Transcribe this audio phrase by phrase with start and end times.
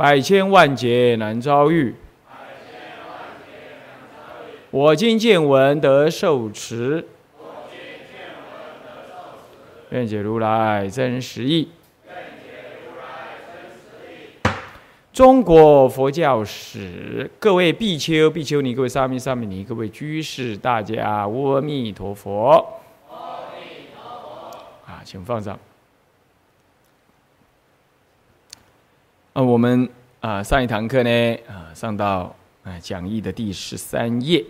[0.00, 1.94] 百千万劫难遭遇。
[4.70, 7.06] 我今见闻得受持，
[9.90, 11.68] 愿解如来真实义。
[15.12, 22.46] 中国佛教史，各位比丘、比丘尼，各位沙弥、沙弥尼，各位居士，大家阿弥陀佛
[23.10, 24.58] 阿弥陀佛。
[24.86, 25.58] 啊，请放上。
[29.32, 34.44] 啊，我们啊上一堂课呢啊上到啊讲义的第十三页，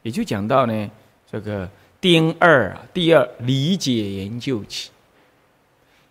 [0.00, 0.90] 也就讲到呢
[1.30, 1.68] 这个
[2.00, 4.90] 丁二啊第二理解研究期。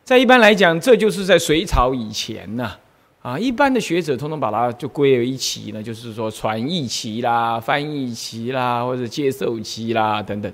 [0.04, 2.74] 在一般来讲，这就是在隋朝以前呢
[3.24, 10.54] 啊，一般的学者通通把它就归为一期呢，就是说传译期啦、翻译期啦，或者接受期啦等等。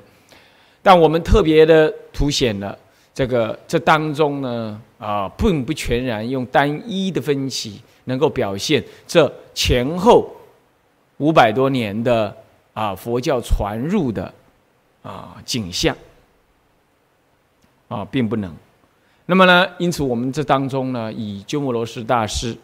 [0.81, 2.78] 但我们特别的凸显了。
[3.14, 10.30] 这个这当中呢，啊，并不全然用单一的分析能够表现这前后
[11.18, 12.34] 五百多年的
[12.74, 14.34] 啊佛教传入的
[15.02, 15.96] 啊景象
[17.90, 18.56] 啊，并不能。
[19.26, 22.56] 那么呢，因此我们这当中呢，以鸠摩罗什大师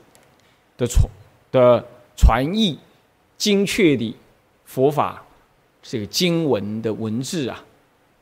[0.78, 1.06] 的传
[1.52, 1.86] 的
[2.16, 2.80] 传译
[3.38, 4.16] 精确的
[4.64, 5.22] 佛法
[5.84, 7.62] 这个经文的文字啊。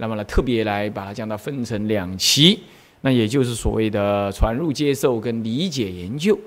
[0.03, 2.59] 那么呢，特别来把它将它分成两期，
[2.99, 6.37] 那也就是所谓的传入接受跟理解研究。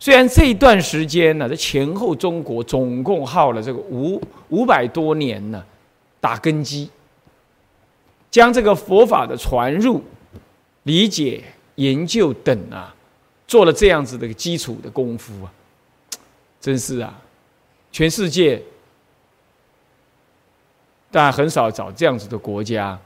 [0.00, 5.64] 虽然这一段时间呢，在前后中国总共耗了这个五五百多年呢，
[6.20, 6.90] 打根基，
[8.28, 10.02] 将这个佛法的传入、
[10.82, 11.44] 理解、
[11.76, 12.92] 研究等啊，
[13.46, 15.52] 做了这样子的基础的功夫啊，
[16.60, 17.16] 真是啊，
[17.92, 18.60] 全世界。
[21.10, 22.98] 但很少找这样子的国家，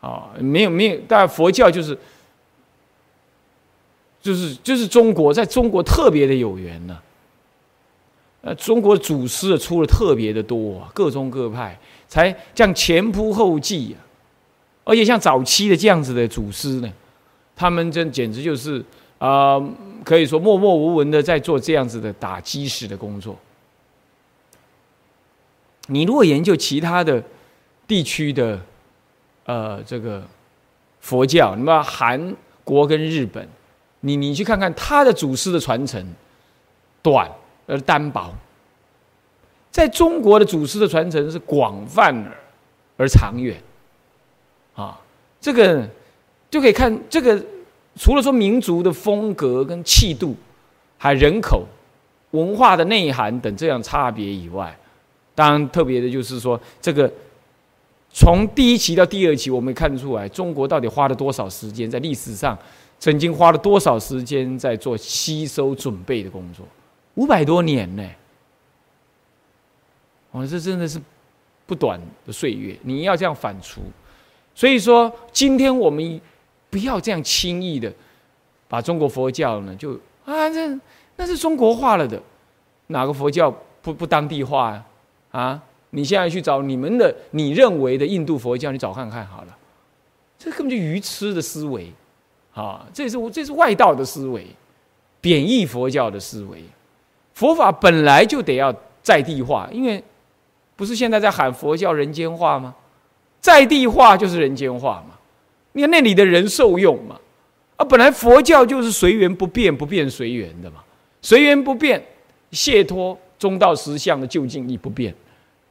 [0.00, 1.98] 啊，没有没有，但佛教就是，
[4.20, 6.98] 就是就是中国，在中国特别的有缘呢。
[8.40, 11.76] 呃，中国祖师出了特别的多，各宗各派
[12.06, 13.98] 才这样前仆后继啊，
[14.84, 16.88] 而且像早期的这样子的祖师呢，
[17.56, 18.82] 他们真简直就是
[19.18, 19.60] 啊，
[20.04, 23.36] 可以说默默无闻的在做这样子的打基石的工作。
[25.88, 27.20] 你如果研究其他的，
[27.88, 28.60] 地区的，
[29.46, 30.22] 呃，这个
[31.00, 33.48] 佛教，那么韩国跟日本，
[34.00, 36.06] 你你去看看他的祖师的传承，
[37.02, 37.28] 短
[37.66, 38.30] 而单薄。
[39.70, 42.36] 在中国的祖师的传承是广泛而
[42.98, 43.56] 而长远，
[44.74, 45.00] 啊，
[45.40, 45.88] 这个
[46.50, 47.42] 就可以看这个，
[47.96, 50.36] 除了说民族的风格跟气度，
[50.98, 51.64] 还人口、
[52.32, 54.78] 文化的内涵等这样差别以外，
[55.34, 57.10] 当然特别的就是说这个。
[58.10, 62.58] 从第一期到第二期，我们看出来，中国到底花了多少时间在历史上，
[62.98, 66.66] 曾经花了多少时间在做吸收准备的工作？
[67.14, 68.08] 五百多年呢！
[70.30, 71.00] 哦，这真的是
[71.66, 72.76] 不短的岁月。
[72.82, 73.78] 你要这样反刍，
[74.54, 76.20] 所以说，今天我们
[76.70, 77.92] 不要这样轻易的
[78.68, 79.92] 把中国佛教呢，就
[80.24, 80.78] 啊，这
[81.16, 82.20] 那是中国化了的，
[82.88, 83.50] 哪个佛教
[83.82, 84.84] 不不当地化啊？
[85.30, 85.62] 啊？
[85.90, 89.56] 你现在去找你们的你认为的印度佛教，你找看看好了，
[90.38, 91.92] 这根本就愚痴的思维，
[92.52, 94.46] 啊，这是这是外道的思维，
[95.20, 96.62] 贬义佛教的思维。
[97.34, 100.02] 佛法本来就得要在地化，因为
[100.76, 102.74] 不是现在在喊佛教人间化吗？
[103.40, 105.16] 在地化就是人间化嘛。
[105.72, 107.18] 你看那里的人受用嘛，
[107.76, 110.82] 啊，本来佛教就是随缘不变，不变随缘的嘛，
[111.22, 112.04] 随缘不变，
[112.50, 115.14] 解脱中道实相的究竟亦不变。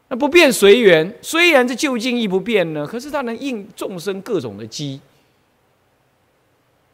[0.10, 5.02] 那不变随缘，虽然这究竟亦不变呢，可是它能应众生各种的机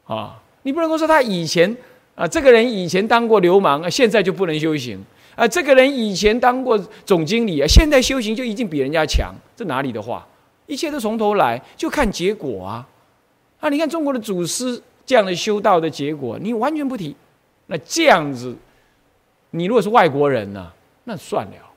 [0.05, 0.41] 啊！
[0.63, 1.75] 你不能够说他以前
[2.15, 4.99] 啊，这个人以前当过流氓啊，现在就不能修行
[5.35, 10.27] 啊；这个人以前当过总经理啊，现在修行就一定比人家强，这哪里的话？
[10.65, 12.87] 一切都从头来，就看结果啊！
[13.59, 17.15] 啊，你看中国的祖师这样的修道的结果，你完全不提，
[17.67, 18.55] 那这样子，
[19.51, 20.71] 你如果是外国人呢，
[21.03, 21.72] 那算了。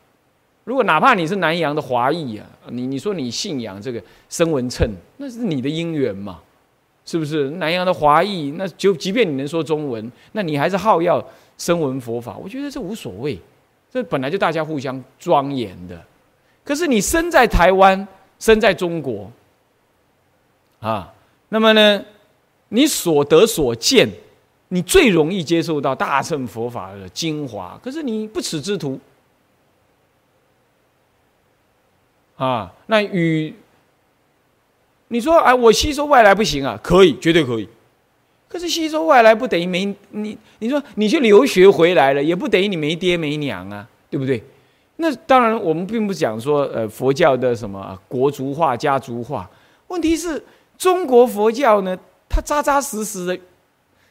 [0.66, 4.84] 如果哪怕你是南洋的华裔啊，你你说你信仰这个声闻称，
[5.18, 6.40] 那是你的因缘嘛，
[7.04, 7.48] 是不是？
[7.50, 11.24] 南洋的华裔，那就即便你能说中文，那你还是好要
[11.56, 13.38] 声闻佛法，我觉得这无所谓，
[13.88, 16.04] 这本来就大家互相庄严的。
[16.64, 18.08] 可是你生在台湾，
[18.40, 19.30] 生在中国，
[20.80, 21.14] 啊，
[21.50, 22.04] 那么呢，
[22.70, 24.08] 你所得所见，
[24.70, 27.78] 你最容易接受到大乘佛法的精华。
[27.80, 28.98] 可是你不耻之徒，
[32.36, 33.54] 啊，那与
[35.08, 36.78] 你说啊，我吸收外来不行啊？
[36.82, 37.68] 可以，绝对可以。
[38.48, 44.42] 可是吸收外来不等于没你，你说你去留学回来了，也不等于你没爹没娘啊，对不对？
[44.96, 49.50] 那当然，我们并不讲说，呃，佛教的什么国族化、家族化。
[49.88, 50.42] 问题是，
[50.78, 51.98] 中国佛教呢，
[52.28, 53.38] 它扎扎实实的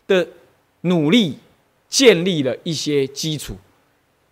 [0.08, 0.28] 的
[0.82, 1.38] 努力
[1.90, 3.56] 建立了一些基础。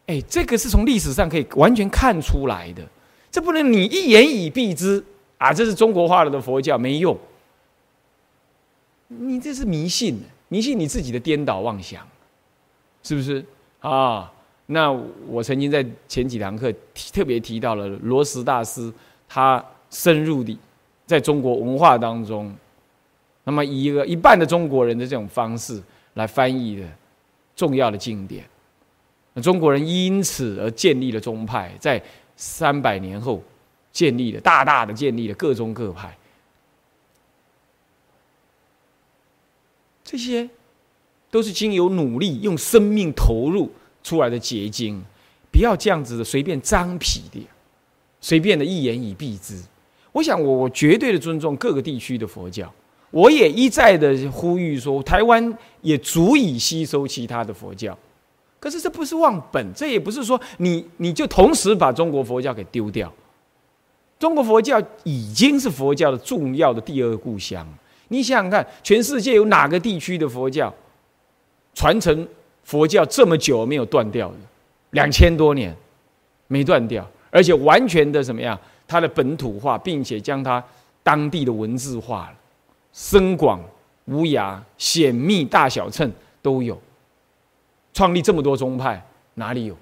[0.05, 2.83] 哎，这个是从历史上可以完全看出来的。
[3.33, 5.03] 这不能你一言以蔽之
[5.39, 5.51] 啊！
[5.51, 7.17] 这是中国化了的佛教没用，
[9.07, 10.19] 你这是迷信，
[10.49, 12.07] 迷信你自己的颠倒妄想，
[13.01, 13.43] 是不是
[13.79, 14.31] 啊？
[14.67, 14.91] 那
[15.27, 16.71] 我曾经在前几堂课
[17.11, 18.93] 特别提到了罗什大师，
[19.27, 20.55] 他深入的
[21.07, 22.55] 在中国文化当中，
[23.45, 25.81] 那么以一个一半的中国人的这种方式
[26.13, 26.87] 来翻译的
[27.55, 28.45] 重要的经典，
[29.33, 31.99] 那中国人因此而建立了宗派，在
[32.35, 33.41] 三百年后
[33.91, 36.17] 建立了大大的建立了各宗各派，
[40.03, 40.49] 这些
[41.29, 43.71] 都是经由努力用生命投入。
[44.05, 45.01] 出来的结晶，
[45.49, 47.39] 不要这样子的随便张皮的，
[48.19, 49.63] 随便的一言以蔽之。
[50.11, 52.69] 我想，我我绝对的尊重各个地区的佛教，
[53.11, 57.97] 我也一再的呼吁说，台湾也足以吸收其他的佛教。
[58.63, 63.11] 可是这不是忘本，这也不是说你你就同时把中国佛教给丢掉。
[64.17, 67.67] 中国佛教已经是佛教的重要的第二个故乡。
[68.07, 70.73] 你想想看，全世界有哪个地区的佛教
[71.73, 72.25] 传承？
[72.63, 74.37] 佛教这么久没有断掉的，
[74.91, 75.75] 两千多年
[76.47, 78.57] 没断掉，而且完全的什么样？
[78.87, 80.63] 它的本土化，并且将它
[81.03, 82.35] 当地的文字化了，
[82.93, 83.59] 深广
[84.05, 86.09] 无涯、显密大小乘
[86.41, 86.81] 都有。
[87.93, 89.05] 创立这么多宗派，
[89.35, 89.77] 哪里有？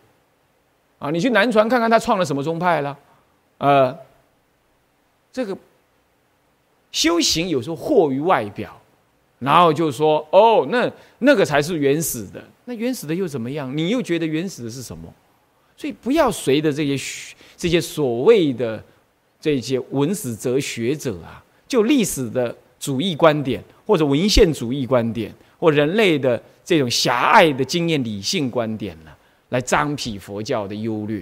[1.00, 2.98] 啊，你去南传看看，他创了什么宗派了？
[3.58, 3.98] 呃，
[5.32, 5.58] 这个
[6.92, 8.78] 修行有时候惑于外表。
[9.40, 10.88] 然后就说：“哦，那
[11.18, 12.40] 那个才是原始的。
[12.66, 13.76] 那原始的又怎么样？
[13.76, 15.12] 你又觉得原始的是什么？
[15.76, 17.26] 所以不要随着这些
[17.58, 18.84] 这些所谓的
[19.40, 29.12] 这些文史哲学者啊，就历史的主义观点，或者文献主义观点，或人类的这种狭隘的经验理性观点呢，
[29.50, 31.22] 来张皮佛教的优劣。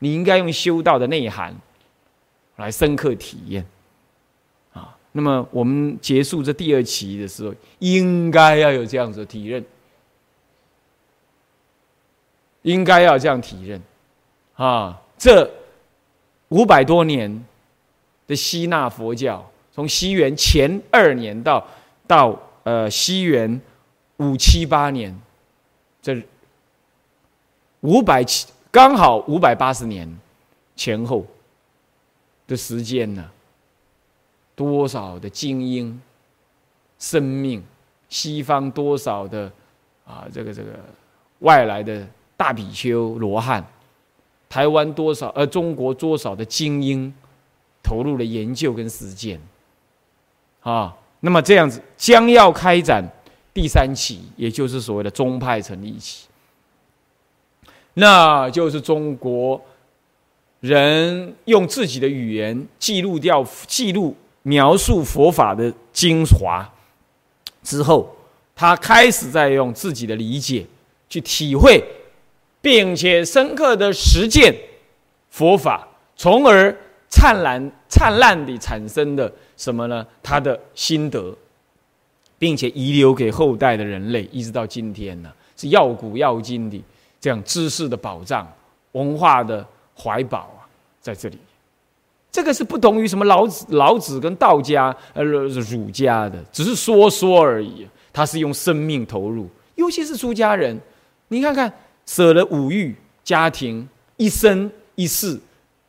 [0.00, 1.56] 你应该用修道的内涵
[2.56, 3.64] 来深刻体验。”
[4.74, 9.64] 啊那么我们结束这第二期的时候，应该要有这样子的体认，
[12.62, 13.80] 应该要这样体认，
[14.56, 15.50] 啊，这
[16.48, 17.44] 五百多年
[18.26, 21.66] 的希腊佛教，从西元前二年到
[22.06, 22.38] 到
[22.68, 23.60] 呃西元
[24.18, 25.18] 五七八年，
[26.02, 26.22] 这
[27.80, 30.06] 五百七刚好五百八十年
[30.76, 31.24] 前后
[32.46, 33.30] 的时间呢。
[34.54, 36.02] 多少的精英
[36.98, 37.62] 生命，
[38.08, 39.48] 西方多少的
[40.04, 40.70] 啊，这个这个
[41.38, 42.04] 外来的
[42.36, 43.64] 大比丘罗汉，
[44.48, 47.14] 台湾多少呃，中国多少的精英
[47.84, 49.40] 投入了研究跟实践
[50.62, 53.04] 啊，那么这样子将要开展
[53.52, 56.26] 第三期，也就是所谓的宗派成立期，
[57.94, 59.60] 那就是中国
[60.60, 64.16] 人用自己的语言记录掉记录。
[64.44, 66.66] 描述佛法的精华
[67.62, 68.16] 之后，
[68.54, 70.64] 他开始在用自己的理解
[71.06, 71.84] 去体会，
[72.62, 74.54] 并且深刻的实践
[75.28, 76.74] 佛法，从而
[77.08, 80.06] 灿烂灿烂地产生的什么呢？
[80.22, 81.34] 他的心得，
[82.38, 86.82] 并且遗留给后代的人类，一直到今天呢，是要古要今的
[87.20, 88.46] 这样知识的宝藏、
[88.92, 90.68] 文化的怀宝啊，
[91.00, 91.38] 在这里。
[92.30, 97.88] 这个是不同于什么老子、老子跟道家、呃儒家的，只是说说而已。
[98.12, 100.78] 他是用生命投入，尤其是出家人，
[101.28, 101.72] 你看看
[102.04, 105.38] 舍了五欲、家庭、一生一世，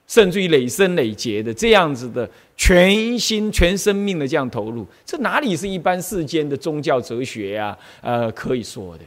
[0.09, 7.77] 甚至于累生累劫的这样子的全心全生命的这样投入，这哪里是一般世间的宗教哲学呀？
[8.01, 9.03] 呃，可以说的。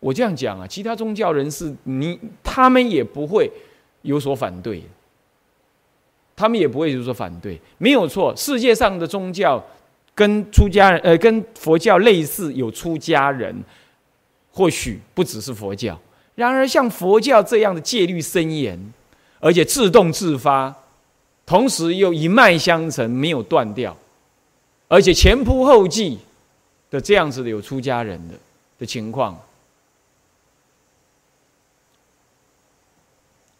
[0.00, 3.48] 我这样讲啊，其他宗教人士，你他们也不会
[4.02, 4.82] 有所反对。
[6.34, 8.34] 他们也不会有所反对，没有错。
[8.34, 9.64] 世界上的宗教
[10.14, 13.54] 跟出家人呃跟佛教类似，有出家人，
[14.50, 15.96] 或许不只是佛教。
[16.34, 18.76] 然而像佛教这样的戒律森严，
[19.42, 20.72] 而且自动自发，
[21.44, 23.96] 同时又一脉相承，没有断掉，
[24.86, 26.20] 而且前仆后继
[26.92, 28.34] 的这样子的有出家人的
[28.78, 29.36] 的情况，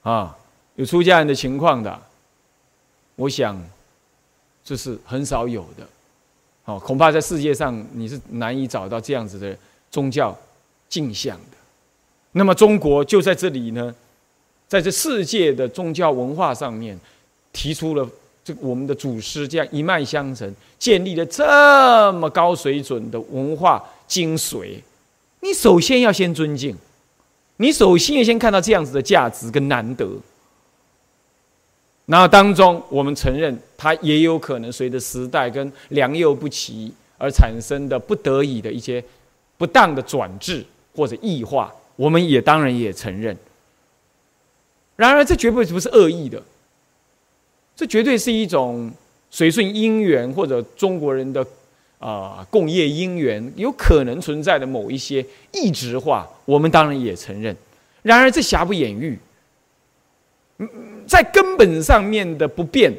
[0.02, 0.38] 啊，
[0.76, 2.00] 有出家人的情况的，
[3.16, 3.60] 我想
[4.62, 5.84] 这是很少有的，
[6.66, 9.58] 哦，恐怕在世界上你是难以找到这样子的
[9.90, 10.38] 宗教
[10.88, 11.56] 镜像的。
[12.30, 13.92] 那么中国就在这里呢，
[14.72, 16.98] 在这世界的宗教文化上面，
[17.52, 18.08] 提出了
[18.42, 24.76] 这我们的祖师这样一脉相承，建立了这么高水准的文化精髓。
[25.40, 26.74] 你首先要先尊敬，
[27.58, 30.08] 你首先要先看到这样子的价值跟难得。
[32.06, 39.04] 然后当中，我们承认它也有可能随着时代跟良莠不齐而产生的不得已的一些
[39.58, 40.64] 不当的转制
[40.96, 41.70] 或者异化。
[41.94, 43.36] 我们也当然也承认，
[45.02, 46.40] 然而这绝对不是恶意的，
[47.74, 48.88] 这绝对是一种
[49.32, 51.44] 随顺因缘或者中国人的
[51.98, 57.56] 啊共业因缘有可能存在的某一些异质化，我们当然也承认。
[58.02, 59.18] 然而这瑕不掩瑜，
[61.04, 62.92] 在根本上面的不变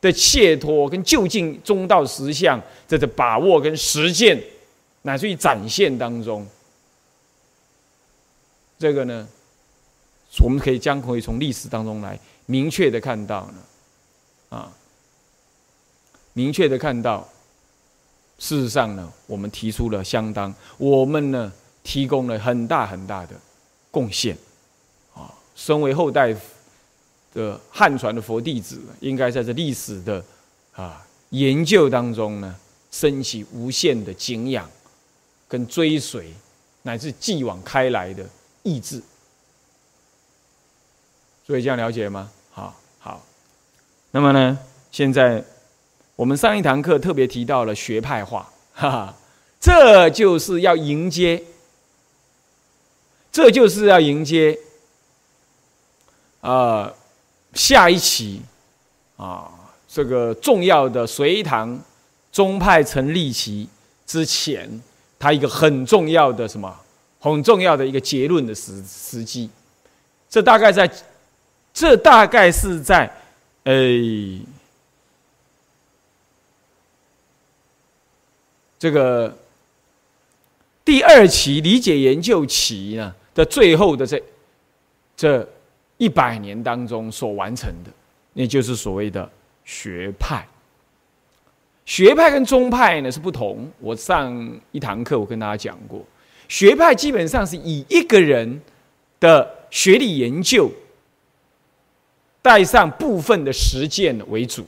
[0.00, 4.40] 的切脱跟就近中道实相这个把握跟实践，
[5.02, 6.46] 乃至于展现当中。
[8.78, 9.28] 这个呢，
[10.38, 14.72] 我们可以将可以从历史当中来明确的看到呢，啊，
[16.32, 17.28] 明确的看到，
[18.38, 23.34] 事实上呢，我们提出了相当，我们呢提供了很大很大的
[23.90, 24.36] 贡献，
[25.14, 26.34] 啊，身为后代
[27.34, 30.24] 的汉传的佛弟子，应该在这历史的
[30.72, 32.54] 啊研究当中呢，
[32.90, 34.70] 升起无限的敬仰
[35.48, 36.32] 跟追随，
[36.82, 38.24] 乃至继往开来的。
[38.62, 39.02] 意志，
[41.50, 42.30] 所以这样了解吗？
[42.52, 43.20] 好，好。
[44.12, 44.56] 那么呢，
[44.92, 45.42] 现在
[46.14, 49.14] 我们上一堂课特别提到了学派化，哈哈，
[49.58, 51.42] 这就是要迎接，
[53.32, 54.56] 这就是要迎接
[56.40, 56.92] 啊
[57.54, 58.40] 下一期
[59.16, 59.50] 啊
[59.88, 61.76] 这个重要的隋唐
[62.30, 63.68] 宗派成立期
[64.06, 64.80] 之前，
[65.18, 66.72] 它一个很重要的什么？
[67.18, 69.50] 很重要的一个结论的时时机，
[70.28, 70.88] 这大概在，
[71.72, 73.10] 这大概是在，
[73.64, 73.72] 呃，
[78.78, 79.36] 这个
[80.84, 84.22] 第二期理解研究期呢的最后的这
[85.16, 85.48] 这
[85.98, 87.90] 一百年当中所完成的，
[88.32, 89.30] 那就是所谓的
[89.64, 90.46] 学派。
[91.86, 93.70] 学派跟宗派呢是不同。
[93.80, 96.04] 我上一堂课我跟大家讲过。
[96.48, 98.60] 学派基本上是以一个人
[99.18, 100.70] 的学历研究
[102.42, 104.66] 带上部分的实践为主，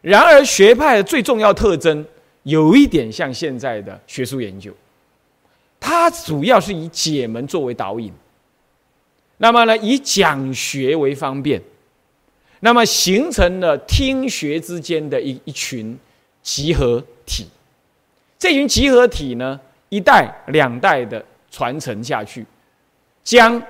[0.00, 2.04] 然而学派的最重要特征
[2.42, 4.72] 有一点像现在的学术研究，
[5.78, 8.12] 它主要是以解门作为导引，
[9.38, 11.60] 那么呢以讲学为方便，
[12.60, 15.98] 那么形成了听学之间的一一群
[16.42, 17.46] 集合体，
[18.38, 19.60] 这群集合体呢。
[19.92, 22.46] 一代两代的传承下去，
[23.24, 23.60] 将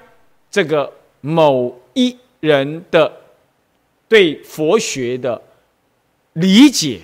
[0.50, 0.92] 这个
[1.23, 3.11] 某一人的
[4.11, 5.40] 对佛学的
[6.33, 7.00] 理解、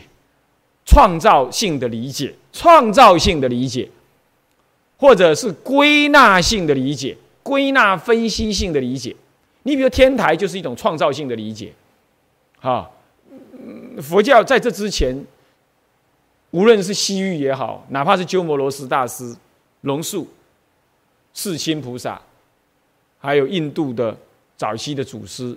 [0.84, 3.88] 创造性的理解、创造性的理解，
[4.98, 9.14] 或者是归纳性的理解、归纳分析性的理解。
[9.62, 11.72] 你比如天台就是一种创造性的理解，
[12.60, 12.90] 哈，
[14.02, 15.25] 佛教在这之前。
[16.52, 19.36] 无论是西域也好，哪怕是鸠摩罗什大师、
[19.82, 20.26] 龙树、
[21.34, 22.18] 世亲菩萨，
[23.18, 24.16] 还有印度的
[24.56, 25.54] 早期的祖师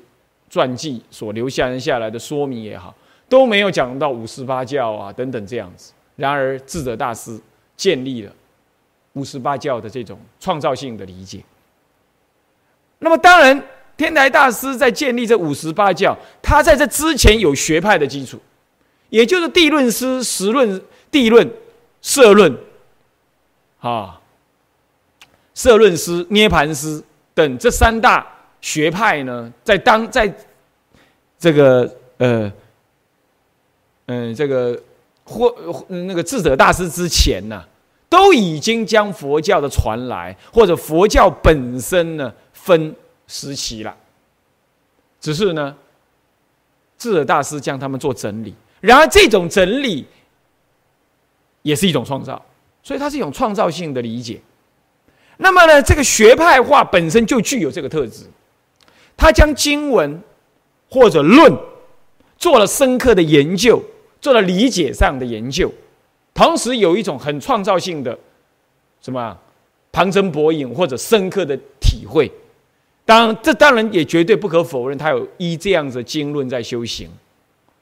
[0.49, 2.93] 传记所留下下来的说明也好，
[3.27, 5.93] 都没有讲到五十八教啊等等这样子。
[6.15, 7.39] 然而智者大师
[7.77, 8.31] 建立了
[9.13, 11.43] 五十八教的这种创造性的理解。
[12.99, 13.63] 那么当然，
[13.95, 18.39] 天台大师在建立这五十八教，他在这之前有学派的基础。
[19.09, 20.79] 也就是地论师、实论、
[21.09, 21.51] 地论、
[21.99, 22.55] 社论，
[23.79, 24.21] 啊，
[25.55, 27.03] 社论师、涅盘师
[27.33, 28.27] 等这三大
[28.61, 30.33] 学派呢，在当在
[31.37, 32.51] 这个呃，
[34.07, 34.81] 嗯，这个
[35.23, 35.55] 或
[35.87, 37.63] 那个智者大师之前呢，
[38.09, 42.93] 都已经将佛教的传来或者佛教本身呢分
[43.27, 43.95] 时期了，
[45.21, 45.75] 只是呢，
[46.97, 48.53] 智者大师将他们做整理。
[48.81, 50.05] 然而，这种整理
[51.61, 52.43] 也是一种创造，
[52.81, 54.41] 所以它是一种创造性的理解。
[55.37, 58.25] 那么呢，这个学派化本身就具有这个特质，
[59.19, 60.21] 他将经文
[60.89, 61.53] 或者论
[62.37, 63.83] 做了深刻的研究，
[64.21, 65.69] 做了理解上的研究，
[66.33, 68.17] 同时有一种很创造性的
[69.01, 69.37] 什么
[69.91, 72.31] 旁征博引或者深刻的体会。
[73.03, 77.09] 当然，这当然也绝对不可否认，他有依这样子经论在修行。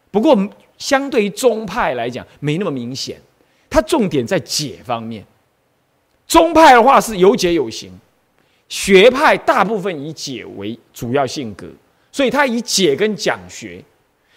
[0.09, 0.35] 不过，
[0.79, 3.21] 相对于宗派来讲，没那么明显。
[3.69, 5.23] 它重点在解方面。
[6.25, 7.91] 宗派的话是有解有行，
[8.69, 11.67] 学派大部分以解为主要性格，
[12.11, 13.83] 所以他以解跟讲学，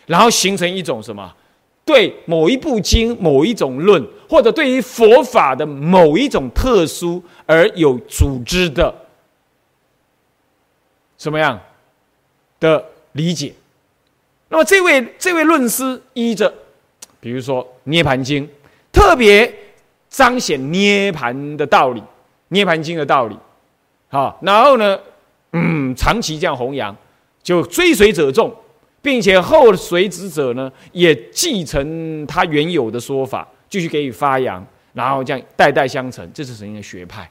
[0.06, 1.34] 然后形成一种什么？
[1.84, 8.94] 对某一部经、某一种论，或者对于佛法的某一种特殊而有组织的。
[11.18, 11.58] 什么样
[12.60, 13.52] 的理解？
[14.48, 16.52] 那么这位这位论师依着，
[17.18, 18.46] 比如说《涅盘经》，
[18.92, 19.52] 特别
[20.08, 22.00] 彰显涅盘的道理，
[22.48, 23.36] 《涅盘经》的道理，
[24.12, 24.98] 好，然后呢，
[25.52, 26.94] 嗯，长期这样弘扬，
[27.44, 28.52] 就追随者众，
[29.00, 37.30] 并且后随之者呢，也继承他原有的说法，继续给予发扬，然后这样代代相承，这是什么的学派？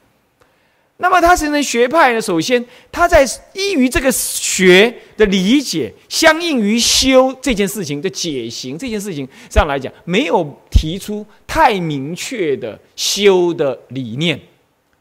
[1.02, 2.22] 那么他形成学派呢？
[2.22, 14.38] 首先，他在依于这个学的理解，相应于修这件事情的解行这件事情上来讲，没有提出太明确的修的理念，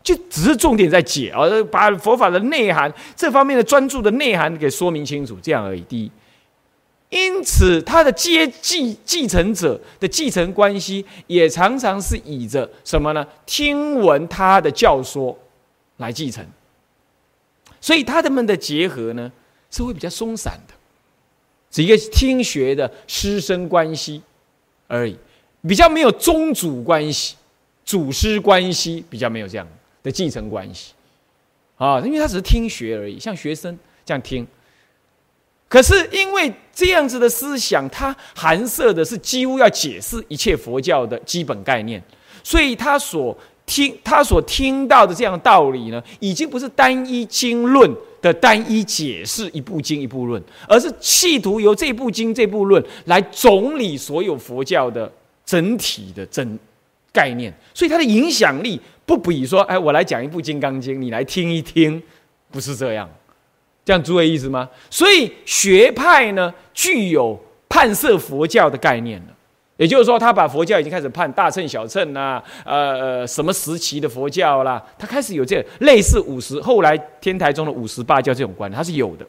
[0.09, 5.83] 就只是重点在解，而把佛法的内涵这方面的专注的内涵给说明清楚，这样而已。
[5.83, 6.11] 第一，
[7.11, 13.27] 因此他的接继继承者的继承关系，也常常是以着什么呢？
[13.45, 15.39] 听闻他的教说。
[15.99, 16.47] 来继承，
[17.81, 19.33] 所以他的们的结合呢
[19.69, 20.75] 是会比较松散的，
[21.73, 24.23] 是一个听学的师生关系
[24.87, 25.19] 而已，
[25.67, 27.35] 比较没有宗主关系、
[27.85, 29.67] 祖师关系，比较没有这样
[30.03, 30.93] 的继承关系
[31.77, 34.47] 啊，因为他只是听学而已，像学生这样听。
[35.69, 42.03] 可是因为这样子的思想，它含摄的是几乎要解释一切佛教的基本概念，
[42.43, 43.37] 所以他所。
[43.71, 55.13] 听他所听到的这样道理呢，已经不是单一经论的单一解释一部经一部论，而是企图由这部经这部论来总理所有佛教的
[55.45, 56.59] 整体的整
[57.19, 57.53] 概念。
[57.75, 62.01] 所以它的影响力不比说，哎，我来讲一部《金刚经》，你来听一听，
[62.53, 63.09] 不是这样。
[63.85, 64.69] 这样诸位意思吗？
[64.91, 69.35] 所以学派呢，具有判摄佛教的概念了。
[69.79, 79.25] 也就是说，他把佛教已经开始判大乘、小乘呐，呃，什么时期的佛教啦，他开始有这类似五十后来天台中的五十八教这种观念，他是有的，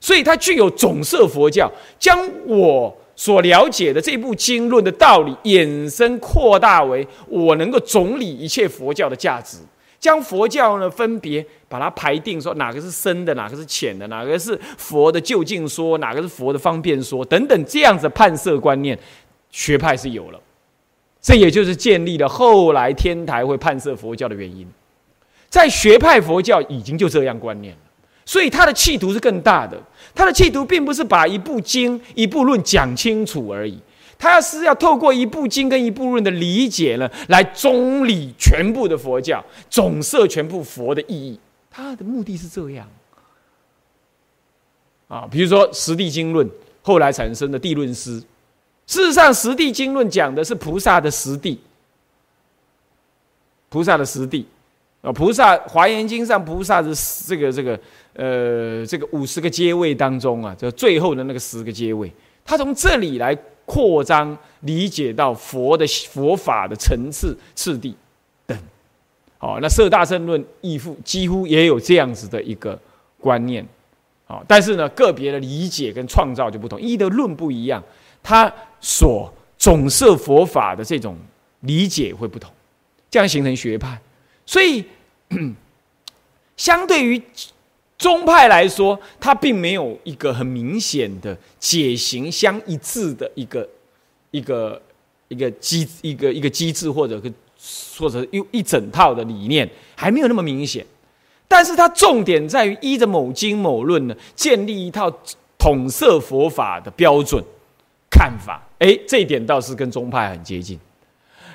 [0.00, 2.16] 所以它具有总摄佛教，将
[2.46, 9.58] 我所了解的这部经论的道理衍生扩大为我能够总理一切佛教的价值，
[9.98, 18.98] 将佛教呢分别把它排定，说哪个是深的，哪个是浅的，哪个是佛的究竟说，哪个是佛的方便说等等这样子判摄观念。
[19.50, 20.40] 学派是有了，
[21.20, 24.66] 这也就是建立了后来天台会判摄佛教的原因。
[25.50, 27.80] 在学派佛教已经就这样观念了，
[28.30, 29.76] 所以他的企图是更大的。
[30.14, 33.76] 他的企图并不是把一部经、一部论讲清楚而已，
[34.16, 41.40] 他要是要透过一部经跟一部论的理解呢，来中理全部的佛教，总摄全部佛的意义。
[41.68, 42.86] 他的目的是这样
[45.08, 46.46] 啊，比如说《十地经论》
[46.82, 48.22] 后来产生的地论师。
[48.86, 51.60] 事实上，《实地经论》讲的是菩萨的实地，
[53.68, 54.46] 菩萨的实地
[55.02, 55.12] 啊。
[55.12, 56.92] 菩萨《华严经》上，菩萨的
[57.26, 57.80] 这个这个
[58.14, 62.12] 呃这个五十个阶位当中啊，就最后的那个十个阶位，
[62.44, 67.94] 他从这里来扩张理解到佛的佛法的层次次第
[68.46, 68.58] 等。
[69.38, 72.78] 好，那《摄大乘论》义父几乎也有这样子的一个
[73.18, 73.66] 观念。
[74.26, 77.82] 好，但是呢，个别的理解跟创造就不同，一的论不一样。
[78.22, 81.16] 他所总摄佛法的这种
[81.60, 82.50] 理解会不同，
[83.10, 83.98] 这样形成学派。
[84.46, 84.84] 所以，
[86.56, 87.22] 相对于
[87.96, 93.68] 宗派来说，它并没有一个很明显的解行相一致的一个
[94.30, 94.80] 一个
[95.28, 97.22] 一个机一个一个机制，或者
[97.98, 100.84] 或者一一整套的理念，还没有那么明显。
[101.46, 105.10] 但是它重点在于依着某经某论呢，建立一套
[105.58, 107.44] 统摄佛法的标准。
[108.10, 110.78] 看法，哎，这一点倒是跟宗派很接近。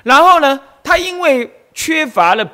[0.03, 2.49] 然后呢，他因为缺乏了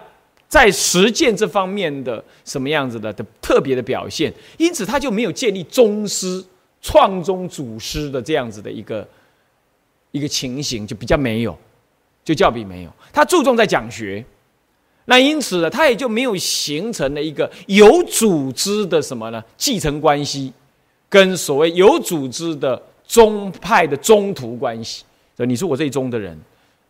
[0.52, 6.44] 在实践这方面的什么样子的的特别的表现，因此他就没有建立宗师、
[6.82, 9.08] 创宗祖师的这样子的一个
[10.12, 11.58] 一个情形，就比较没有。
[12.24, 14.24] 就教比没有，他注重在讲学。
[15.06, 19.44] 那因此呢，他也就没有形成了一个有组织的什么呢？
[19.58, 20.54] 继承关系，
[21.10, 25.04] 跟所谓有组织的宗派的中途关系。
[25.36, 26.38] 说你是我这一宗的人，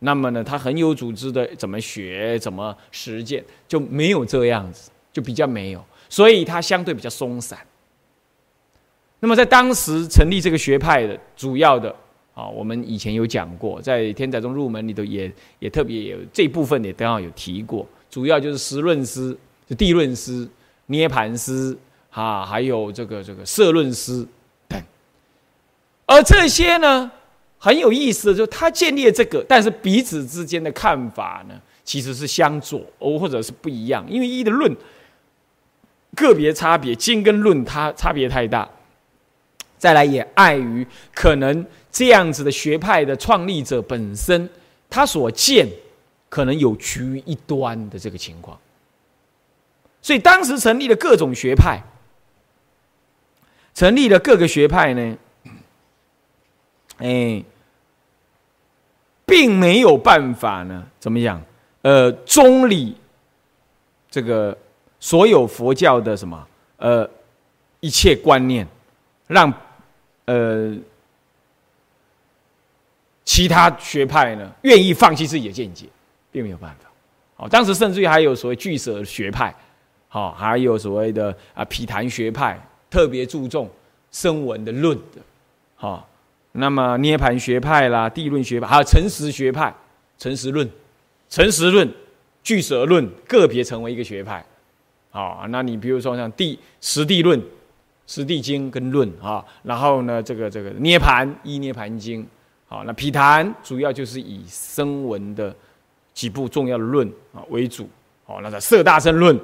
[0.04, 7.58] 那么呢，他很有组织的怎么学，怎么实践，就没有这样子，就比较没有，所以他相对比较松散。
[9.20, 11.94] 那么在当时成立这个学派的主要的
[12.34, 17.86] 啊，我们以前有讲过，在天才中入门里头也也特别有这部分也刚好有提过。
[18.10, 19.36] 主要就是实论师、
[19.78, 20.48] 地论师、
[20.86, 21.78] 涅盘师
[22.10, 24.26] 啊，还有这个这个社论师
[24.66, 24.82] 等。
[26.06, 27.10] 而这些呢，
[27.64, 34.04] 很有意思的，就是他建立了这个，但是彼此之间的看法呢，其实是相左，或者是不一样。
[34.10, 34.76] 因为一的论
[36.16, 38.68] 个别差别，经跟论它差别太大。
[39.78, 44.50] 再来也碍于可能这样子的学派的创立者本身，
[44.90, 45.68] 他所见。
[46.32, 48.58] 可能有趋于一端的这个情况，
[50.00, 51.78] 所以当时成立了各种学派，
[53.74, 55.14] 成立了各个学派呢，
[57.02, 57.44] 哎，
[59.26, 61.42] 并没有办法呢，怎么讲？
[61.82, 62.96] 呃，中理
[64.10, 64.56] 这个
[64.98, 67.08] 所有佛教的什么呃
[67.80, 68.66] 一切观念，
[69.26, 69.52] 让
[70.24, 70.76] 呃
[73.24, 75.86] 其他学派呢愿意放弃自己的见解。
[76.32, 76.90] 并没有办法，
[77.36, 79.54] 好，当时甚至于还有所谓俱舍学派，
[80.08, 83.68] 好，还有所谓的啊毗昙学派，特别注重
[84.10, 85.20] 声闻的论的，
[85.74, 86.08] 好，
[86.52, 89.74] 那么涅盘学派啦，地论学派，还有诚实学派，
[90.18, 90.68] 诚实论、
[91.28, 91.88] 诚实论、
[92.42, 94.44] 俱舍论，个别成为一个学派，
[95.12, 97.42] 哦，那你比如说像地实地论、
[98.06, 102.26] 实地经跟论啊，然后呢，这个这个涅盘一涅盘经，
[102.68, 105.54] 好，那毗昙主要就是以声闻的。
[106.14, 107.88] 几部重要的论啊为主，
[108.26, 109.34] 好，那个色大乘论，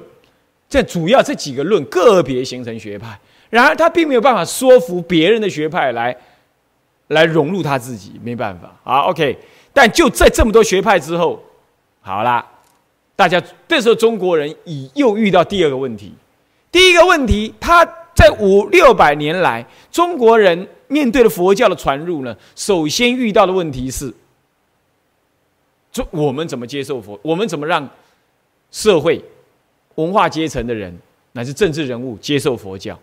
[0.69, 3.19] 这主要这几个论个别形成学派，
[3.49, 6.15] 然而他并没有办法说服别人的学派来，
[7.09, 8.73] 来融入他自己，没办法。
[8.83, 9.37] 好，OK，
[9.71, 11.43] 但就在这么多学派之后，
[12.01, 12.43] 好啦，
[13.15, 16.13] 大家这时候中国人已又遇到第二个问题，
[16.71, 24.11] 第一个问题，他在五六百年来，中国人面对了佛教的传入呢，首先遇到的问题是。
[25.91, 27.19] 就我们怎么接受佛？
[27.23, 27.89] 我们怎么让
[28.69, 29.19] 社会、
[29.95, 30.95] 文化阶层的人
[31.31, 32.97] 乃至政治人物接受佛教？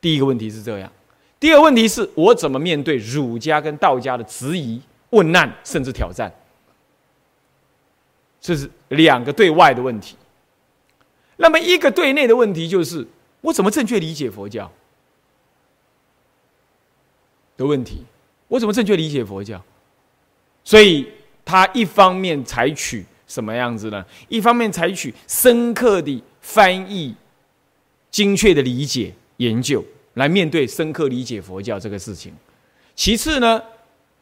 [0.00, 0.90] 第一个问题是这样。
[1.40, 6.32] 第二个问题是我怎么面对儒家跟道家的质疑、问难甚至挑战？
[8.40, 10.16] 这是两个对外的问题。
[11.36, 13.06] 那么一个对内的问题就是
[13.40, 14.70] 我怎么正确理解佛教
[17.56, 18.04] 的问题？
[18.48, 19.62] 我怎么正确理解佛教？
[20.64, 21.06] 所以。
[21.50, 24.04] 他一方面采取什么样子呢？
[24.28, 27.14] 一方面采取深刻的翻译、
[28.10, 29.82] 精确的理解、研究，
[30.18, 32.32] 来面对深刻理解佛教这个事情。
[32.94, 33.62] 其次呢，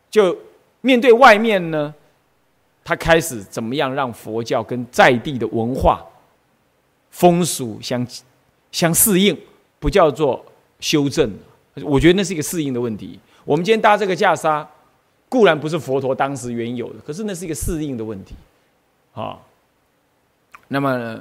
[0.08, 0.38] 就
[0.80, 1.92] 面对外面呢，
[2.84, 6.04] 他开始怎么样让佛教跟在地的文化、
[7.10, 8.06] 风俗相
[8.70, 9.36] 相适应，
[9.80, 10.44] 不叫做
[10.78, 11.32] 修正。
[11.82, 13.18] 我觉得那是一个适应的问题。
[13.44, 14.66] 我们今天搭这个袈裟。
[15.28, 18.36] 固然不是佛陀当时原有的，可是那是一个适应的问题，
[19.12, 19.36] 啊，
[20.68, 21.20] 那么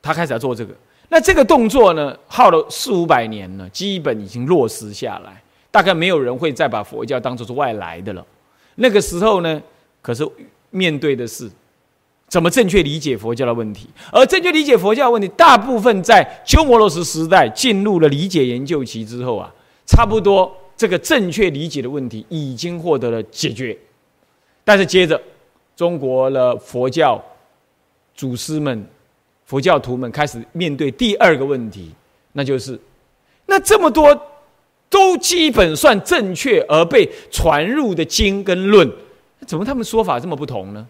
[0.00, 0.74] 他开始要做这个，
[1.08, 8.26] 那这个动作呢，耗了四五百年呢，基本已经落实下来，大概没有人会再把佛教当做是外来的了。
[8.76, 9.62] 那个时候呢，
[10.02, 10.26] 可是
[10.70, 11.50] 面对的是
[12.28, 19.52] 怎么正确理解佛教的问题，而正确理解佛教问题，大部分在鸠摩罗什时代进入了理解研究期之后啊，
[19.86, 20.52] 差不多。
[20.76, 23.74] 这个正确理解的问题已经获得了解决，
[24.62, 25.18] 但是接着，
[25.74, 27.18] 中国的佛教
[28.14, 28.86] 祖师们、
[29.46, 31.92] 佛教徒们开始面对第二个问题，
[32.32, 32.78] 那就是：
[33.46, 34.14] 那这么多
[34.90, 38.90] 都基本算正确而被传入的经跟论，
[39.46, 40.86] 怎么他们说法这么不同呢？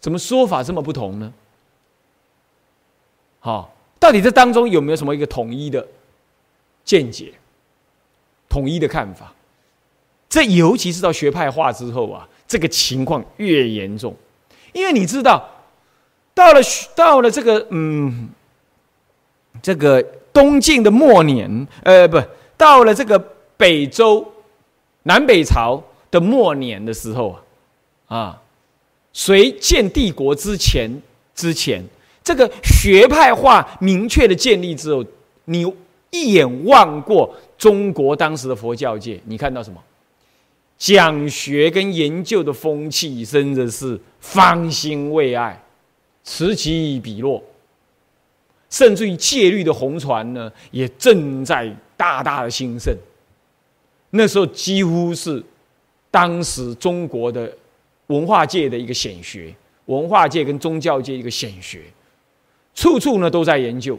[0.00, 1.32] 怎么说法这么不同呢？
[3.38, 5.86] 好，到底这当中有没有什么一个统一的
[6.84, 7.32] 见解？
[8.48, 9.32] 统一的看法，
[10.28, 14.14] 这尤其是到学派化之后啊，这个情况越严重。
[14.72, 15.48] 因为你知道，
[16.34, 16.60] 到了
[16.94, 18.30] 到了这个嗯，
[19.62, 22.20] 这个东晋的末年，呃，不，
[22.56, 23.18] 到了这个
[23.56, 24.26] 北周
[25.04, 27.38] 南北朝的末年的时候
[28.06, 28.42] 啊，啊，
[29.12, 30.90] 隋建帝国之前
[31.34, 31.84] 之前，
[32.24, 35.04] 这个学派化明确的建立之后，
[35.44, 35.64] 你
[36.10, 37.34] 一眼望过。
[37.58, 39.80] 中国当时的佛教界，你看到什么？
[40.76, 45.61] 讲学跟研究的风气真的是方兴未艾，
[46.24, 47.42] 此起彼落，
[48.70, 52.94] 甚至于戒律的红船呢，也正在大大的兴盛。
[54.10, 55.42] 那时候几乎是
[56.10, 57.52] 当时中国的
[58.08, 59.54] 文化界的一个显学，
[59.86, 61.82] 文化界跟宗教界一个显学，
[62.74, 63.98] 处处呢都在研究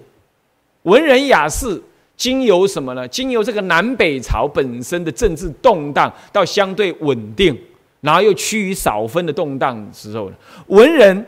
[0.84, 1.82] 文人雅士。
[2.16, 3.08] 经由什么呢？
[3.08, 7.60] 经由这个南北朝本身的政治动荡到相对稳定，
[8.02, 10.36] 然后又趋于少分的动荡时候呢，
[10.68, 11.26] 文人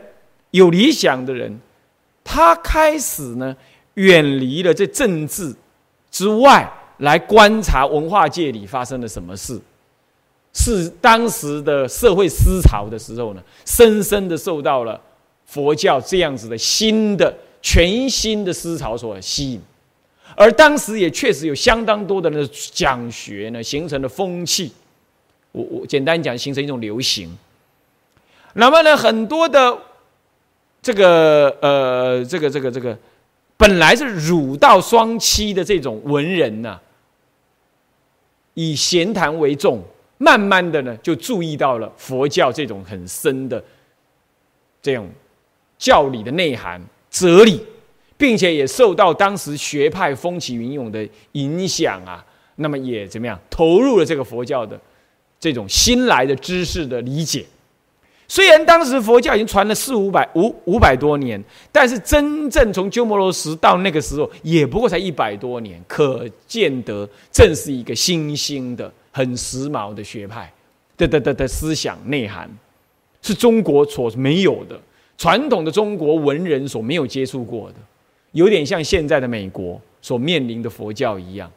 [0.56, 1.60] 有理想的人，
[2.24, 3.54] 他开始呢
[3.94, 5.54] 远离了这政治
[6.10, 9.60] 之外，来观察文化界里发生了什么事，
[10.52, 15.00] 是当时的社会思潮的时候呢，深深的受到了
[15.44, 19.60] 佛教这样子的新的全新的思潮所吸引。
[20.34, 24.72] 而当时也确实有相当多的人讲学呢，形成了风气。
[25.52, 27.34] 我我简单讲，形成一种流行。
[28.54, 29.78] 那么呢，很多的
[30.86, 32.96] 这个呃，这个这个这个，
[33.56, 36.78] 本来是儒道双栖的这种文人呢，
[38.54, 39.82] 以闲谈为重，
[40.18, 43.60] 慢慢的呢，就注意到了佛教这种很深的
[44.80, 45.10] 这种
[45.76, 47.60] 教理的内涵、哲理。
[48.16, 54.80] 并且也受到当时学派风起云涌的影响啊，那么也怎么样投入了这个佛教的
[55.40, 57.44] 这种新来的知识的理解。
[58.28, 70.52] 虽然当时佛教已经传了四五百五五百多年，但是真正从鸠摩罗什到那个时候，也不过才一百多年，可见得正是一个新兴的、很时髦的学派
[70.96, 72.50] 的的的的思想内涵，
[73.22, 74.80] 是中国所没有的，
[75.16, 77.76] 传统的中国文人所没有接触过的。
[78.32, 81.50] 有点像现在的美国所面临的佛教一样，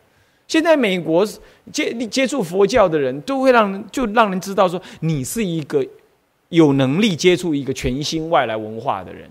[0.48, 1.28] 现在美国
[1.74, 5.86] 接接触佛教的人都会让就让人知道说你是一个
[6.50, 9.30] 有能力接触一个全新外来文化的人，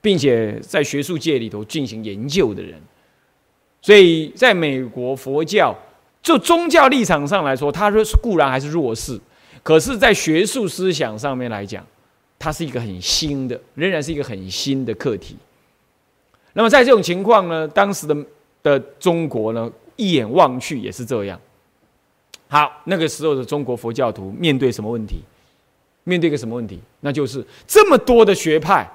[0.00, 2.80] 并且在学术界里头进行研究的人。
[3.82, 5.74] 所以，在美国佛教
[6.22, 9.18] 就宗教立场上来说，它是固然还是弱势，
[9.62, 11.86] 可是，在学术思想上面来讲，
[12.38, 15.36] 它是一个很新的，仍然是一个很新的课题。
[16.52, 18.16] 那么在这种情况呢，当时的
[18.62, 21.40] 的中国呢，一眼望去也是这样。
[22.48, 25.22] 好，那个时候的中国佛教徒面对什么问题？
[26.10, 26.80] 面对一个什么问题？
[27.00, 28.90] 那就是这么多的学派，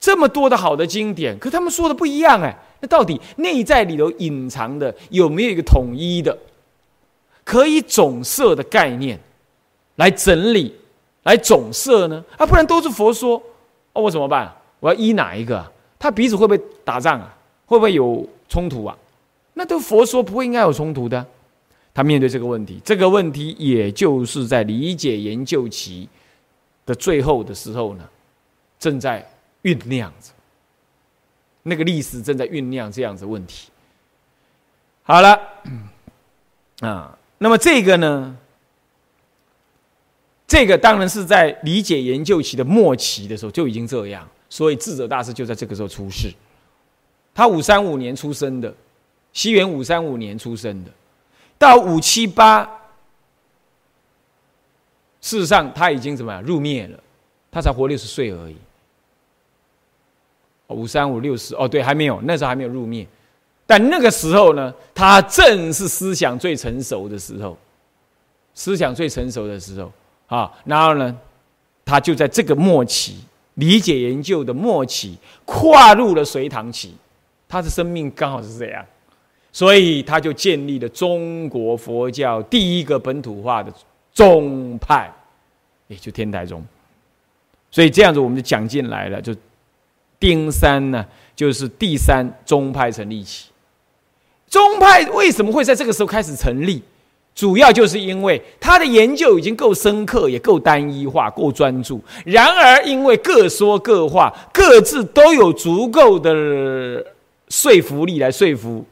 [0.00, 2.56] 这么多的好的经典，可他们说的不一样哎。
[2.80, 6.36] 那到底内在里头隐藏的有没有一个统一的、
[7.44, 9.20] 可以总摄的概念
[9.96, 10.74] 来整理、
[11.24, 12.24] 来总摄呢？
[12.38, 13.36] 啊，不然都是佛说，
[13.92, 14.50] 哦，我怎么办？
[14.80, 15.64] 我要依哪一个？
[15.98, 17.36] 他彼此会不会打仗啊？
[17.66, 18.96] 会不会有冲突啊？
[19.54, 21.24] 那都佛说不会应该有冲突的。
[21.94, 26.08] 他面对这个问题，这个问题也就是在理解研究其
[26.86, 28.08] 的最后的时候呢，
[28.78, 29.28] 正在
[29.62, 30.30] 酝酿着。
[31.62, 33.70] 那个历史正在酝酿这样子问题。
[35.02, 35.40] 好了，
[36.80, 38.36] 啊，那么这个呢？
[40.46, 44.28] 这个当然是在理解研究期的末期的时候就已经这样。
[44.50, 46.32] 所以智者大师就在这个时候出世，
[47.34, 48.72] 他五三五年出生的，
[49.32, 50.90] 西元五三五年出生的，
[51.58, 52.70] 到五七八，
[55.24, 57.00] 事实上他已经怎么样入灭了，
[57.50, 58.56] 他才活六十岁而已。
[60.66, 63.06] 五三五六十哦，对，还没有，那时候还没有入灭，
[63.66, 67.56] 但那个时候呢，他正是思想最成熟的时候，
[68.52, 69.90] 思想最成熟的时候
[70.26, 71.18] 啊，然后呢，
[71.86, 73.24] 他就在这个末期。
[73.54, 76.92] 理解研究的末期，跨入了隋唐期，
[77.48, 78.84] 他的生命刚好是这样，
[79.52, 83.72] 所以他就建立了中国佛教第一个本土化的
[84.14, 85.12] 宗派，
[85.88, 86.64] 也就天台宗。
[87.70, 89.34] 所以这样子我们就讲进来了，就
[90.18, 91.04] 丁三呢，
[91.36, 93.50] 就是第三宗派成立起。
[94.46, 96.82] 宗派为什么会在这个时候开始成立？
[97.34, 102.00] 主要就是因为他的研究已经够深刻，也够单一化，够专注。
[102.24, 107.04] 然而，因为各说各话，各自都有足够的
[107.48, 108.84] 说服力来说服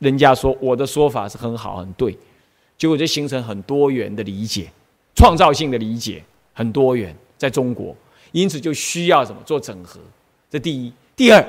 [0.00, 2.18] 人家说我的说法是很好、很对，
[2.76, 4.70] 结果就形成很多元的理解，
[5.14, 7.94] 创造性的理解很多元，在中国，
[8.32, 10.00] 因此就需要什么做整合。
[10.50, 11.44] 这第一，第二，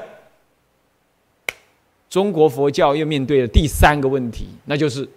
[2.09, 5.07] 中国佛教又面对了第三个问题，那就是。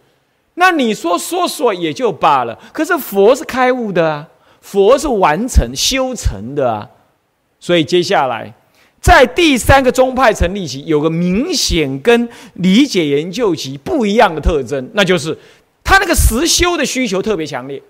[0.55, 4.29] 那你说说说也就罢了，可是佛是开悟的啊，
[4.61, 6.90] 佛是完成修成的啊，
[7.59, 8.53] 所以接下来
[9.01, 15.38] 在第三个宗派成立起，有个明显跟理解研究期不一样的特征，那就是
[15.90, 17.83] 他那个实修的需求特别强烈，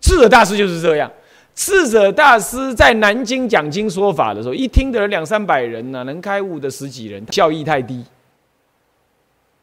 [0.00, 1.08] 智者大师就是这样。
[1.54, 8.04] 智者大师在南京讲经说法的时候，一听的人两三百人呢，能开悟的十几人，效益太低。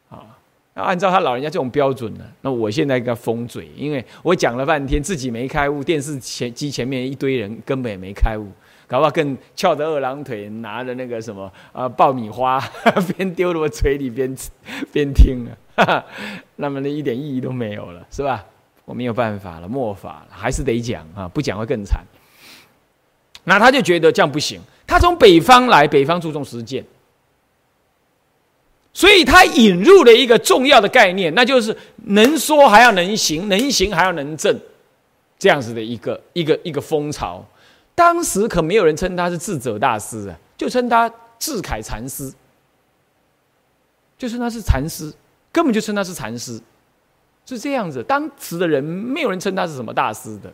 [0.08, 0.24] 啊，
[0.74, 8.50] 要按照他老人家这种标准呢，那我现在跟他封嘴，因为我讲了半天，自己没开悟，电视前机前面一堆人根本也没开悟，
[8.86, 12.58] 搞不好更翘着二郎腿，拿着那个什么啊爆米花，
[13.14, 14.34] 边丢到我嘴里边
[14.90, 15.52] 边听啊，
[16.56, 18.44] 那么呢一点意义都没有了，是吧？
[18.84, 22.04] 我没有办法了，末法了，还是得讲啊，不讲会更惨。
[23.44, 26.84] 那他就觉得这样不行，他从北方来，北方注重实践，
[28.92, 34.56] 所以他引入了一个重要的概念，那就是能说还要能行，能行还要能正，
[35.38, 37.44] 这样子的一个一个一个风潮。
[37.94, 42.32] 当时可没有人称他是智者大师啊，就称他智凯禅师，
[44.18, 45.12] 就称他是禅师，
[45.52, 46.60] 根本就称他是禅师。
[47.44, 50.52] 是这样子，当时的人没有人称他是什么大师的，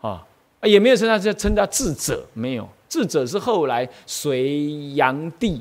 [0.00, 0.26] 啊，
[0.62, 2.66] 也没有称他叫称他智者，没有。
[2.88, 5.60] 智者是后来隋炀帝，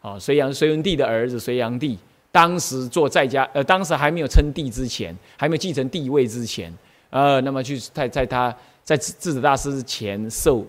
[0.00, 1.98] 啊，隋炀隋文帝的儿子隋炀帝，
[2.30, 6.72] 当时做在家，呃，当时还没有称帝之前，还没有继承帝位之前，
[7.10, 10.64] 呃，那么去在在他在智智者大师前受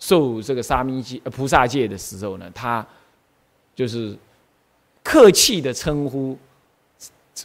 [0.00, 2.84] 受这个沙弥戒菩萨戒的时候呢，他
[3.76, 4.18] 就是
[5.02, 6.38] 客气的称呼。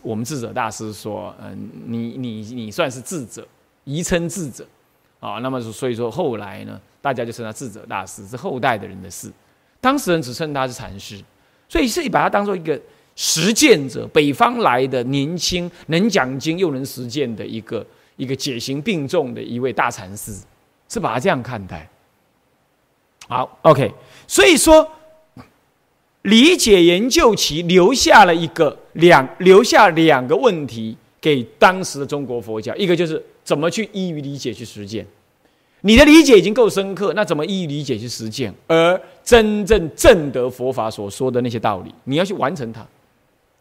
[0.03, 3.47] 我们智者大师说：“嗯，你你你算是智者，
[3.85, 4.67] 宜称智者，
[5.21, 9.31] 啊，那么所以说后来呢，大家就称他智者大师，是后代的人的事。
[9.79, 11.23] 当时人只称他是禅师，
[11.69, 12.79] 所以是把他当做一个
[13.15, 17.83] 实践者，北方来的年轻，能讲经又能实践的一个
[18.17, 20.37] 一个解行并重的一位大禅师，
[20.89, 21.89] 是把他这样看待。
[23.29, 23.91] 好，OK，
[24.27, 24.85] 所以说。”
[26.23, 35.05] 理解研究其留下了一个两留下两个问题给当时的中国佛教，一个就是怎么去依于理解去实践，
[35.81, 38.53] 你的理解已经够深刻，那怎么依于理解去实践？
[38.67, 42.85] 而真正正得佛法所说的那些道理，你要去完成它，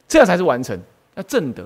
[0.09, 0.77] 这样才是完成。
[1.15, 1.65] 那正得。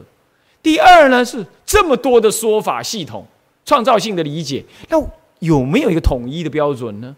[0.62, 3.26] 第二呢，是这么多的说法系统，
[3.64, 5.02] 创造性的理解，那
[5.38, 7.16] 有没有一个统一的标准呢？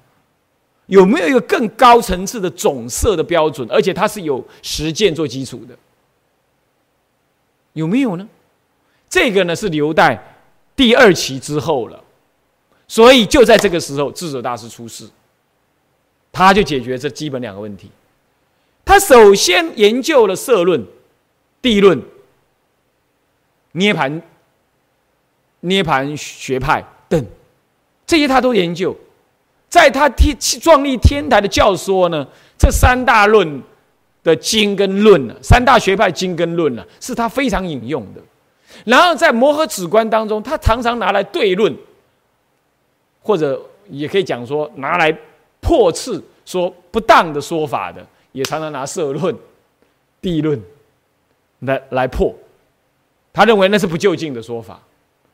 [0.87, 3.66] 有没有一个更高层次的总色的标准？
[3.71, 5.75] 而且它是有实践做基础的，
[7.73, 8.29] 有没有呢？
[9.09, 10.37] 这个呢是留待
[10.75, 12.03] 第二期之后了。
[12.88, 15.09] 所以就在这个时候，智者大师出世，
[16.31, 17.90] 他就解决这基本两个问题。
[18.85, 20.85] 他首先研究了色论、
[21.62, 22.03] 地论、
[23.73, 24.21] 涅盘、
[25.61, 27.25] 涅盘学派等
[28.07, 28.95] 这些，他都研究。
[29.73, 32.27] 在他天壮丽天台的教说呢，
[32.59, 33.63] 这三大论
[34.23, 38.21] 的经跟论呢，三大学派经跟论呢，是他非常引用的。
[38.85, 41.75] 然后在摩诃止观当中，他常常拿来对论，
[43.23, 43.59] 或者
[43.89, 45.11] 也可以讲说拿来
[45.63, 49.35] 破斥说不当的说法的，也常常拿色论、
[50.21, 50.61] 地论
[51.61, 52.35] 来来破。
[53.33, 54.79] 他认为那是不就近的说法，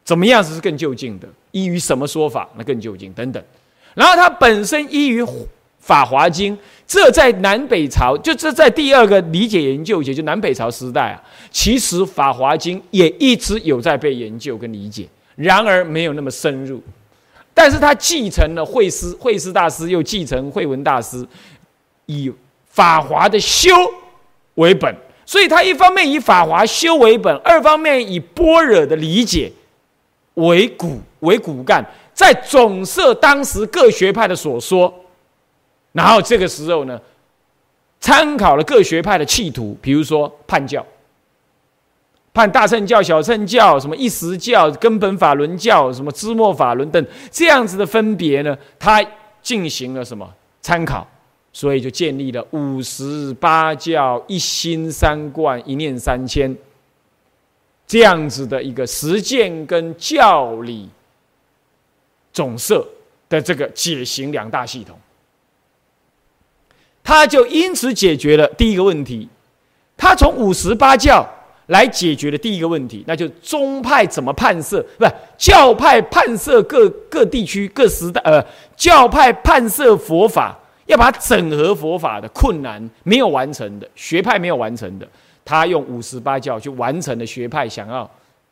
[0.05, 1.27] 怎么样是更就近的？
[1.51, 3.13] 依于什么说法那更就近？
[3.13, 3.43] 等等。
[3.95, 5.23] 然后他本身依于
[5.81, 16.83] 《法华经》，这在南北朝，就这在第二个理解研究，也就南北朝时代啊，其实《法华经》也一直有在被研究跟理解，然而没有那么深入。
[17.55, 21.27] 但是他继承了慧师，慧师大师又继承慧文大师，
[22.07, 22.33] 以
[22.69, 23.73] 法华的修
[24.55, 24.95] 为本，
[25.27, 29.51] 所以他一方面以法华修为本，二方面以般若的理解
[30.35, 31.85] 为骨为骨干。
[32.19, 34.93] 在总摄当时各学派的所说，
[35.93, 37.01] 然后这个时候呢，
[38.01, 40.85] 参考了各学派的企图，比如说判教、
[42.35, 49.01] 判大乘教、小乘教、什么一时教、根本法轮教、什么支末法轮等这样子的分别呢，他
[49.41, 50.29] 进行了什么
[50.61, 51.07] 参考，
[51.53, 56.53] 所以就建立了五十八教、一心三观、一念三千
[57.87, 60.89] 这样子的一个实践跟教理。
[62.33, 62.87] 总色
[63.29, 64.99] 的这个解行两大系统，
[67.03, 69.29] 他就因此解决了第一个问题。
[69.97, 71.29] 他从五十八教
[71.67, 74.81] 来解决了第一个问题，那就宗派怎么判设？
[74.97, 78.45] 不是教派判设各各地区各时代呃，
[78.77, 80.57] 教派判设佛法
[80.87, 85.09] 要把整合佛法的困难没有完成的学派没有完成的，
[85.45, 88.09] 他用五十八教去完成了学派想要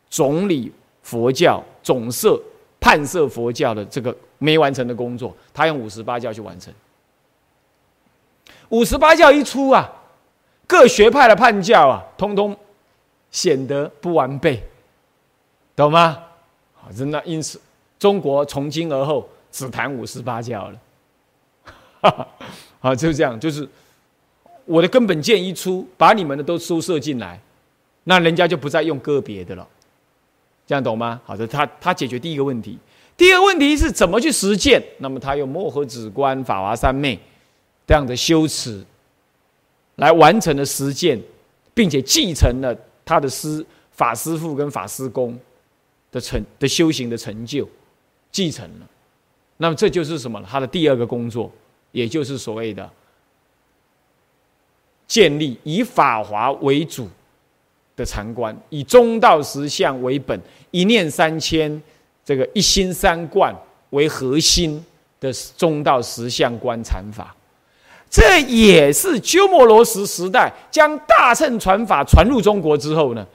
[0.09, 0.71] 总理
[1.01, 2.39] 佛教总色。
[2.87, 6.73] 判设佛教的这个没完成的工作，他用五十八教去完成。
[8.69, 9.91] 五十八教一出啊，
[10.65, 12.55] 各学派的判教啊，通通
[13.29, 14.63] 显得不完备，
[15.75, 16.17] 懂吗？
[16.95, 17.59] 真的，因此
[17.99, 20.79] 中国从今而后只谈五十八教了。
[22.79, 23.67] 啊，就是这样，就是
[24.63, 27.37] 我的根本剑一出，把你们的都收摄进来，
[28.05, 29.67] 那人家就不再用个别的了。
[30.67, 31.21] 这样懂吗？
[31.23, 32.77] 好的，他他解决第一个问题，
[33.15, 34.83] 第二个问题是怎么去实践？
[34.97, 37.17] 那么他用摩诃止观、法华三昧
[37.87, 38.83] 这样的修持
[39.95, 41.17] 来完成了实践，
[41.73, 45.39] 并且继承了他的师法师父跟法师公
[46.11, 47.65] 的成的修行的成就，
[48.29, 48.87] 继承了。
[49.55, 50.43] 那么这就是什么？
[50.45, 51.49] 他的第二个工作，
[51.93, 52.87] 也就是所谓的
[55.07, 57.07] 建立以法华为主。
[57.97, 60.39] 的禅观以中道实相为本，
[60.71, 61.81] 一念三千，
[62.23, 63.53] 这个一心三观
[63.89, 64.81] 为核心
[65.19, 67.35] 的中道实相观禅法，
[68.09, 73.25] 这也是鸠摩罗什时代将大乘传法传入中国之后呢，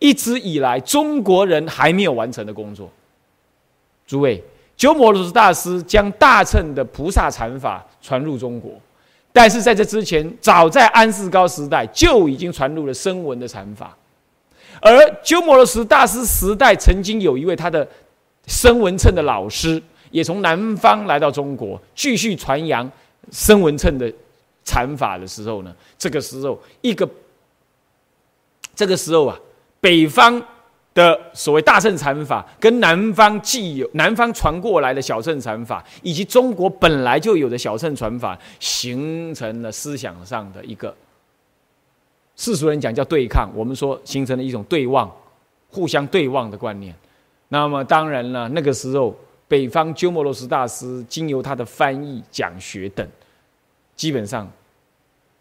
[0.00, 2.90] 一直以来中国人还没有完成的工作。
[4.04, 4.42] 诸位，
[4.76, 8.72] 鸠摩罗什大师将大乘的菩萨禅法传入中国，
[9.32, 13.96] 但是在这之前，早在安世高时代就已经传入了声闻的禅法。
[14.80, 14.90] 而
[15.22, 17.86] 鸠摩罗什大师时代，曾经有一位他的
[18.46, 22.90] 声闻称的老师，也从南方来到中国，继续传扬
[23.30, 24.12] 声闻称的
[24.64, 27.08] 禅法的时候呢，这个时候一个
[28.74, 29.38] 这个时候啊，
[29.80, 30.42] 北方
[30.94, 40.94] 的所谓大乘禅法，跟南方既有南方传过来的小乘禅法，以及中国本来就有的小乘传法，形成了思想上的一个。
[42.38, 45.12] 世俗人讲叫对抗，我们说形成了一种对望、
[45.68, 46.94] 互相对望的观念。
[47.48, 49.14] 那么当然了，那个时候
[49.48, 53.04] 北方鸠摩罗什大师经由他的翻译、讲学等，
[53.96, 54.48] 基本上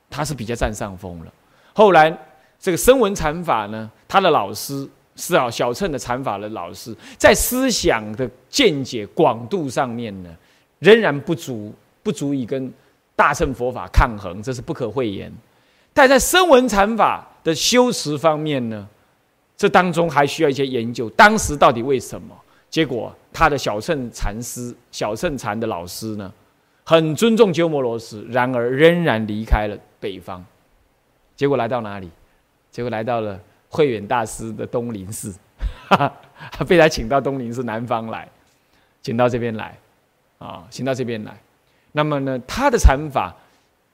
[0.10, 1.32] 他是比较占上风了。
[1.74, 2.18] 后来
[2.60, 10.36] 这个声闻禅法呢，他的老师是啊小乘的禅法的老师，在思想的见解广度上面呢，
[10.80, 11.72] 仍然不足，
[12.02, 12.74] 不足以跟
[13.16, 15.32] 大乘佛法抗衡，这是不可讳言。
[15.98, 18.88] 但在声闻禅法的修持方面呢，
[19.58, 21.10] 这当中还需要一些研究。
[21.10, 22.36] 当时到底为什么？
[22.70, 26.32] 结果他的小乘禅师、小乘禅的老师呢，
[26.84, 30.46] 很尊重鸠摩罗什，然而仍然离开了北方。
[31.36, 32.08] 结果来到哪里？
[32.70, 35.34] 结果来到了慧远大师的东林寺，
[36.68, 38.30] 被他请到东林寺南方来，
[39.02, 39.76] 请到这边来，
[40.38, 41.36] 啊，请到这边来。
[41.92, 43.36] 那么呢，他的禅法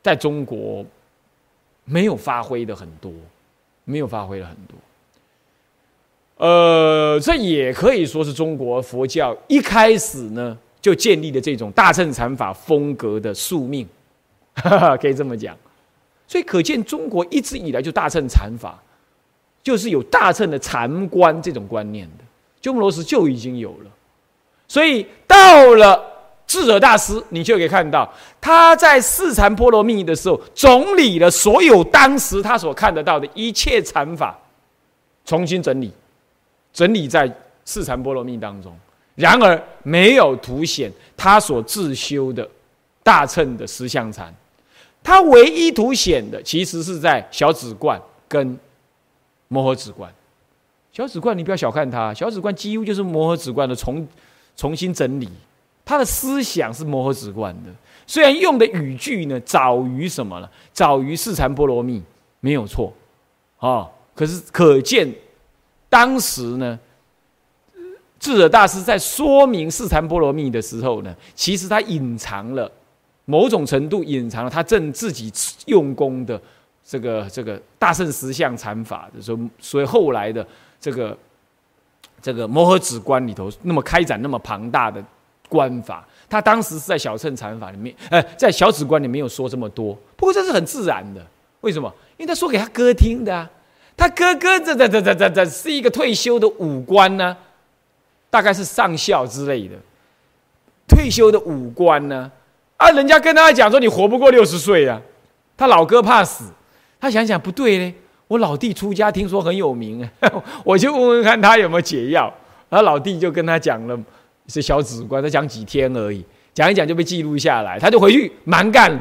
[0.02, 0.86] 在中国。
[1.86, 3.12] 没有发挥的很多，
[3.84, 4.78] 没有发挥的很多。
[6.38, 13.88] 呃，这也可以说是中国佛教一开始呢就建立的这种大乘禅法风格的宿命，
[15.00, 15.58] 可以这么讲。
[16.28, 18.82] 所以可见中国一直以来就大乘禅法，
[19.62, 22.24] 就是有大乘的禅观这种观念的，
[22.62, 23.92] 鸠摩罗什就已经有了。
[24.68, 26.13] 所以到了。
[26.54, 28.08] 智者大师，你就可以看到
[28.40, 34.38] 他在四禅波罗蜜的时候，总理了所有当时他所看得到的一切禅法，
[35.26, 35.92] 重新整理，
[36.72, 37.28] 整理在
[37.66, 38.72] 四禅波罗蜜当中。
[39.16, 42.48] 然而没有凸显他所自修的
[43.02, 44.32] 大乘的十相禅，
[45.02, 48.56] 他唯一凸显的，其实是在小止观跟
[49.48, 50.08] 摩诃止观。
[50.92, 54.08] 小止观你不要小看它，小止观几乎就是摩诃止观的重
[54.56, 55.28] 重新整理。
[55.86, 57.70] 他的思想是摩诃止观的，
[58.08, 62.02] 虽然用的语句呢早于什么了，早于四禅波罗蜜，
[62.40, 62.94] 没有错，
[63.58, 65.14] 啊，可是可见
[65.90, 66.80] 当时呢，
[68.18, 72.72] 智者大师在说明四禅波罗蜜的时候呢，其实他隐藏了
[73.26, 75.30] 某种程度隐藏了他正自己
[75.66, 76.42] 用功的
[76.86, 80.48] 这个这个大圣十相禅法的时候，所以后来的
[80.80, 81.18] 这个
[82.22, 85.04] 这个摩诃止观里头那么开展那么庞大的。
[85.54, 89.96] 观法，他当时是在小乘禅法里面，呃，在小止观里没有说这么多。
[90.16, 91.22] 不过这是很自然的，
[91.62, 91.94] 为什么？
[92.18, 93.48] 因为他说给他哥听的啊。
[93.96, 97.38] 他哥哥这这这这这这是一个退休的武官呢，
[98.32, 99.76] 大概是上校之类的，
[100.88, 102.32] 退休的武官呢，
[102.78, 105.00] 啊，人家跟他讲说你活不过六十岁啊。
[105.56, 106.46] 他老哥怕死，
[107.00, 107.94] 他想想不对嘞，
[108.28, 110.10] 我老弟出家听说很有名，
[110.66, 112.34] 我就问问看他有没有解药。
[112.70, 113.96] 然后老弟就跟他讲了。
[114.48, 116.24] 是小指官，他讲几天而已，
[116.54, 118.92] 讲一讲就被记录下来，他就回去蛮干，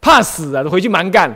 [0.00, 1.34] 怕死啊，回去蛮干，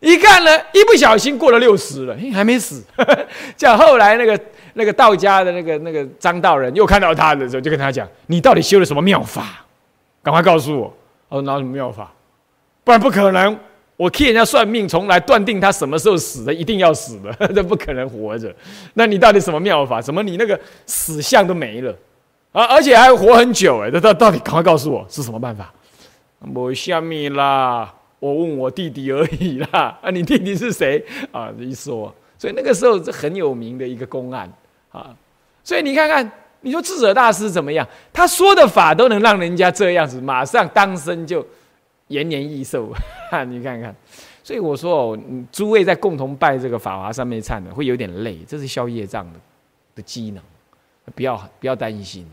[0.00, 2.82] 一干呢，一不小心过了六十了，还没死。
[3.56, 4.38] 叫后来那个
[4.74, 9.64] 那个道家的那个那个张道人又看到他的时候，就跟他讲：“你到底修了什么妙法？
[10.22, 10.92] 赶快告诉我。”
[11.28, 12.12] 我说：“哪什么妙法？
[12.84, 13.58] 不然不可能
[13.96, 18.52] 我替人家算命，从来断定他什么时候死的，一定要死的， 这不可能活着。
[18.94, 20.02] 那你到底什么妙法？
[20.02, 21.94] 怎么你那个死相都没了
[22.52, 22.64] 啊？
[22.64, 23.90] 而且还活很久哎！
[23.90, 25.72] 这到到底赶快告诉我是什么办法？
[26.54, 29.98] 我下面啦，我问我弟弟而已啦。
[30.00, 31.52] 啊，你弟弟是谁啊？
[31.58, 34.52] 一说，所以那个时候是很有名的一个公案
[34.90, 35.14] 啊。
[35.64, 36.30] 所以你看看，
[36.60, 37.86] 你说智者大师怎么样？
[38.12, 41.44] 他说的法都能让人家这样子，马上当生就。
[42.08, 42.92] 延年益寿
[43.30, 43.94] 啊，你看看，
[44.44, 45.18] 所以我说哦，
[45.50, 49.40] 诸位在共同拜这个法华上面忏的，会有点累，这是消业障的
[49.94, 50.42] 的机能，
[51.14, 52.26] 不要不要担心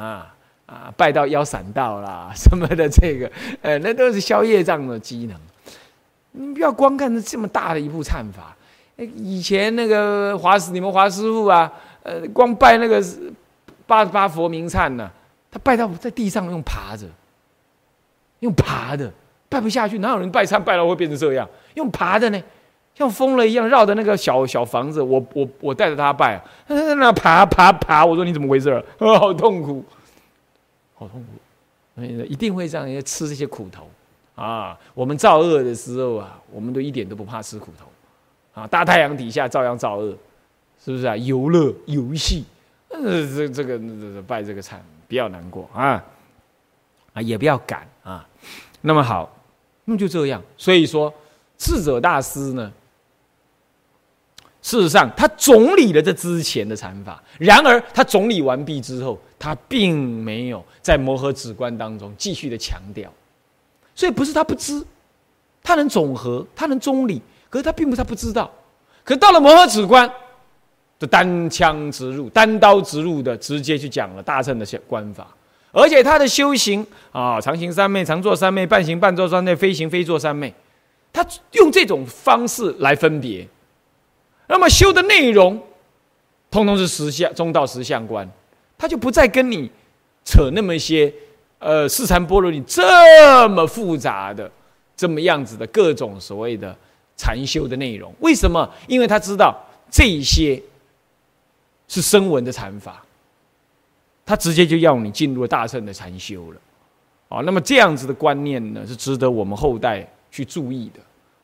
[0.00, 0.34] 啊
[0.66, 3.30] 啊，拜到腰闪到啦 什么的，这个
[3.60, 5.36] 呃，那都是消业障的机能。
[6.32, 8.56] 你不要光看这这么大的一部忏法，
[8.96, 11.70] 以前那个华师，你们华师傅啊，
[12.02, 13.04] 呃，光拜那个
[13.86, 15.10] 八十八佛名忏呢，
[15.50, 17.06] 他拜到在地上用爬着。
[18.38, 19.12] 用爬的
[19.50, 21.46] 拜不下去，哪有人拜忏拜到会变成这样？
[21.74, 22.42] 用爬的呢，
[23.00, 25.00] 像疯了一样绕着那个小小房子。
[25.00, 26.38] 我我我带着他拜，
[26.68, 28.04] 他在那爬爬爬。
[28.04, 28.68] 我说你怎么回事？
[28.68, 28.82] 啊，
[29.18, 29.82] 好痛苦，
[30.94, 32.04] 好痛苦。
[32.28, 33.88] 一定会让人家吃这些苦头
[34.34, 34.78] 啊！
[34.92, 37.86] 我们造恶的时候啊，我们都一点都不怕吃苦头
[38.60, 38.66] 啊！
[38.66, 40.14] 大太阳底下照样造恶，
[40.82, 41.16] 是不是啊？
[41.16, 42.44] 游乐游戏，
[42.88, 43.00] 呃，
[43.34, 43.78] 这这个
[44.26, 44.76] 拜这个忏，
[45.08, 46.02] 不要难过啊
[47.14, 48.26] 啊，也不要赶啊。
[48.82, 49.30] 那么好，
[49.86, 50.42] 那么就这样。
[50.56, 51.12] 所以说，
[51.58, 52.72] 智者大师呢，
[54.62, 57.22] 事实上他总理了这之前的禅法。
[57.38, 63.12] 然而他总理完毕之后，他并没有在摩诃止观当中继续的强调。
[63.94, 64.82] 所以不是他不知，
[65.62, 68.50] 他能总和，他能中理，可是他并不是他不知道。
[69.04, 70.10] 可到了摩诃止观，
[70.98, 75.26] 就单枪直入、单刀直入的直接去讲了大乘的观法。
[75.72, 80.52] 而且他的修行啊，常行三昧，常坐三昧，半行半坐三昧，非行非坐三昧，
[81.12, 83.46] 他用这种方式来分别。
[84.50, 85.62] 那么修的内容，
[86.50, 88.28] 通通是实相中道实相观，
[88.76, 89.70] 他就不再跟你
[90.24, 91.12] 扯那么些
[91.58, 94.50] 呃四禅波罗蜜这么复杂的
[94.96, 96.76] 这么样子的各种所谓的
[97.16, 98.12] 禅修的内容。
[98.20, 98.68] 为什么？
[98.88, 99.56] 因为他知道
[99.88, 100.60] 这些
[101.88, 103.02] 是声闻的禅法。
[104.26, 106.60] 他直接就要你进入大乘的禅修了，
[107.28, 111.00] 啊，那么这样子的观念呢，是值得我们后代去注意的。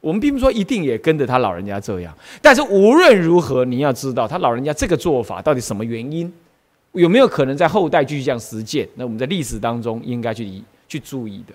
[0.06, 6.32] 我们并不说一定也跟着他老人家这样，但是无论如何，你要知道他老人家这个做法到底什么原因，
[6.92, 8.88] 有没有可能在后代继续这样实践？
[8.94, 11.52] 那我们在历史当中应该去去注意的，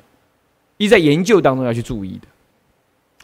[0.76, 2.28] 一在研究当中要去注意的。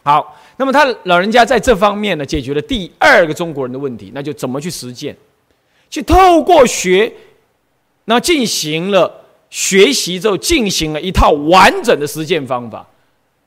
[0.02, 5.14] 好，那么他老人家在这方面呢，解决了第二个中国人的问题，那就怎么去实践，
[5.90, 7.12] 去透过学。
[8.06, 12.88] 那进行了学习之后，进行了一套完整的实践方法，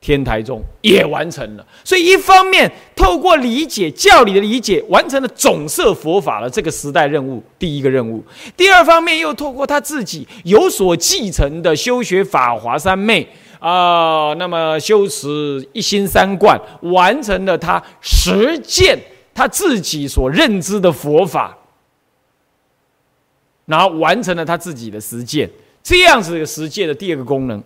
[0.02, 1.64] 天台宗也完成了。
[1.82, 8.20] 所以，一方面透过理解教理的理解，完成了总摄佛法的这个时代任务，第一个任务；
[8.56, 13.26] 第二方面又透过他自己有所继承的修学法华三昧
[13.60, 18.98] 啊，那么修持一心三观，完成了他实践
[19.32, 21.56] 他自己所认知的佛法。
[23.64, 25.48] 然后完成了他自己的实践，
[25.84, 27.62] 这样子的实践的第二个功能，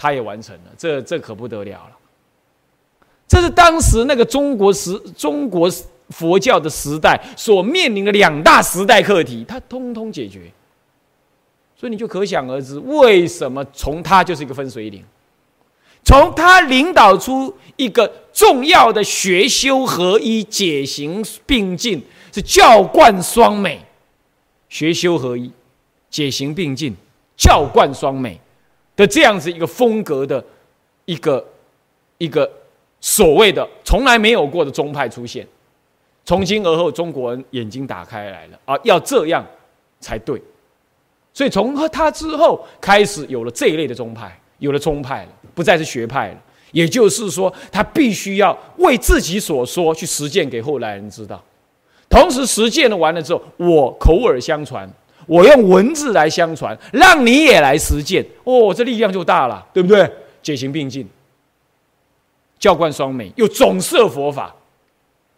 [0.00, 1.90] 他也完成了，这这可不得了了。
[3.28, 5.70] 这是当时那个中国时中国
[6.08, 10.50] 佛教的时代所面临的两大时代课题，他通通解决。
[11.76, 15.04] 所以你就可想而知，为什么从他就是一个分水岭，
[16.02, 23.82] 从他领导出一个重要的学修合一、解行并进，是教贯双美。
[24.70, 25.52] 学修合一，
[26.08, 26.96] 解行并进，
[27.36, 28.40] 教贯双美
[29.00, 30.44] 的这样子一个风格的
[31.06, 31.44] 一个
[32.18, 32.50] 一个
[33.00, 35.46] 所谓的从来没有过的宗派出现，
[36.24, 39.44] 从今而后中国人眼睛打开来了啊，要这样
[39.98, 40.40] 才对。
[41.32, 46.36] 所以从他之后开始有了这一类的宗派，有了宗派了，不再是学派了。
[46.72, 51.42] 也就是说，他必须要为自己所说去实践给后来人知道。
[52.08, 54.88] 同时实践了完了之后，我口耳相传，
[55.26, 60.10] 我用文字来相传，让你也来实践，哦，这力量就大了，对不对？
[60.42, 61.08] 解行并进，
[62.58, 64.54] 教观双美，又总摄佛法，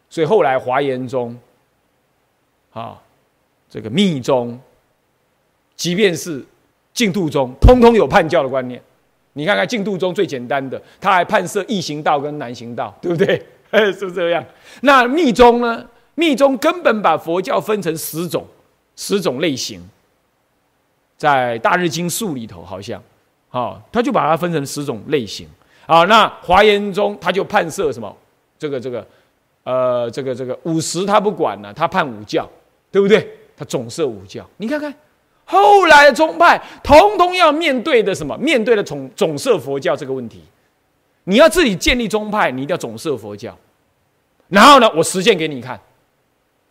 [0.08, 1.36] 所以后来华严宗，
[2.72, 3.00] 啊，
[3.68, 4.58] 这个密宗，
[5.76, 6.44] 即便是
[6.94, 8.80] 净土宗，通通有叛教的观念。
[9.34, 13.42] 你看看净土宗最简单的，他还判设易行道跟难行道，对不对？
[13.92, 14.44] 是这样。
[14.82, 15.84] 那密宗呢？
[16.14, 18.46] 密宗根本把佛教分成十种，
[18.96, 19.82] 十种类型，
[21.16, 23.02] 在《大日经》述里头好像，
[23.48, 25.48] 好，他就把它分成十种类型。
[25.86, 28.16] 啊，那华严宗他就判设什么？
[28.58, 29.06] 这个这个，
[29.64, 32.48] 呃，这个这个五十他不管了，他判五教，
[32.90, 33.28] 对不对？
[33.56, 34.48] 他总设五教。
[34.58, 34.94] 你看看
[35.44, 38.36] 后来的宗派，统统要面对的什么？
[38.38, 40.42] 面对的总总设佛教这个问题。
[41.24, 43.56] 你要自己建立宗派，你一定要总设佛教。
[44.48, 45.78] 然后呢，我实践给你看。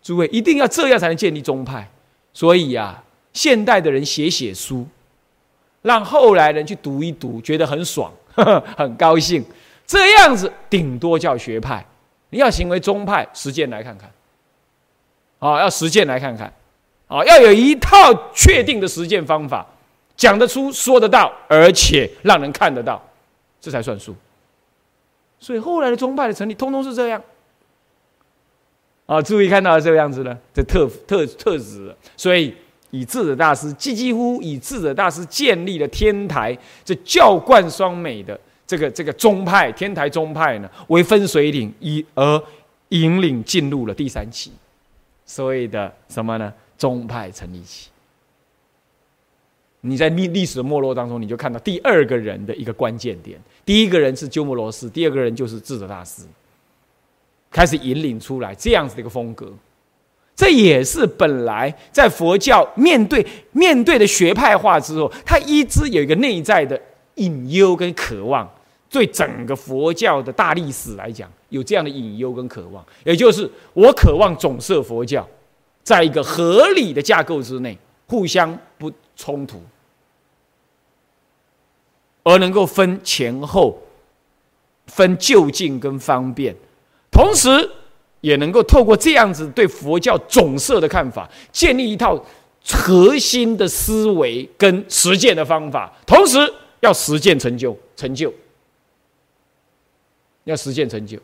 [0.02, 1.88] 诸位一定要这样才能建立宗派。
[2.34, 3.04] 所以呀，
[3.34, 4.88] 现代的人写写书，
[5.82, 9.44] 让后来人去读一读，觉得很爽，呵 呵很高兴。
[9.86, 11.86] 这样子顶多叫学派。
[12.30, 14.10] 你要行为宗派，实践来看看。
[15.40, 16.54] 啊，要实践来看看。
[17.08, 17.98] 啊，要有一套
[18.34, 19.68] 确定的实践方法，
[20.16, 23.04] 讲得出、说得到，而且让人看得到，
[23.60, 24.16] 这才算数。
[25.42, 27.22] 所以后来的宗派的成立，通通是这样。
[29.12, 31.94] 啊，注意看到这个样子呢，这特特特质。
[32.16, 32.56] 所以
[32.92, 42.42] 以智者大师，几几乎以智者大师建立了天台这教冠双美的这个这个宗派，天台宗派呢为分水岭，以而
[42.88, 44.50] 引领进入了第三期，
[45.26, 46.54] 所谓的什么呢？
[46.78, 47.90] 宗派成立期。
[49.82, 53.38] 你在历历史的没落当中，你就看到第二个人的一个关键点。
[53.66, 56.22] 第一个人是鸠摩罗什，第二个人就是智者大师。
[57.52, 59.52] 开始引领出来这样子的一个风格，
[60.36, 66.82] 这也是本来在佛教面对面对的学派化之后，它一直有一个内在的
[67.16, 68.50] 隐忧跟渴望。
[68.90, 75.26] 对整个佛教的大历史来讲，有这样的隐忧跟渴望，也就是我渴望总设佛教，
[75.82, 77.78] 在一个合理的架构之内，
[78.08, 79.62] 互相不冲突，
[82.24, 83.82] 而能够分前后，
[84.88, 86.54] 分就近跟方便。
[87.12, 87.70] 同时，
[88.22, 92.18] 也能够透过这样子对佛教总色的看法，建立一套
[92.66, 95.92] 核心的思维跟实践的方法。
[96.08, 96.38] 同时，
[96.80, 98.34] 要实践成就，成就，
[100.46, 101.20] 要实践成就，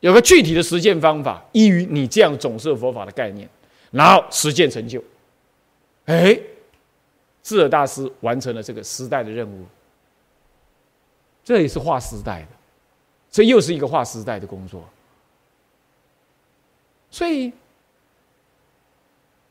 [0.00, 3.48] 有个具体的实践方法，依于你这样总色佛法的概念，
[3.90, 5.02] 然后实践成就。
[6.06, 6.36] 哎，
[7.42, 9.64] 智尔大师完成了这个时代的任务，
[11.44, 12.48] 这也是划时代的，
[13.30, 14.82] 这又是一个划时代的工作。
[17.10, 17.52] 所以，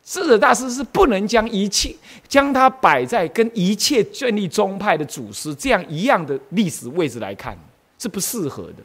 [0.04, 1.94] 智者大师是不能将一切
[2.28, 7.58] 将它摆在跟一切建立宗派的祖师这样一样的历史位置来看，
[7.98, 8.84] 是不适合的。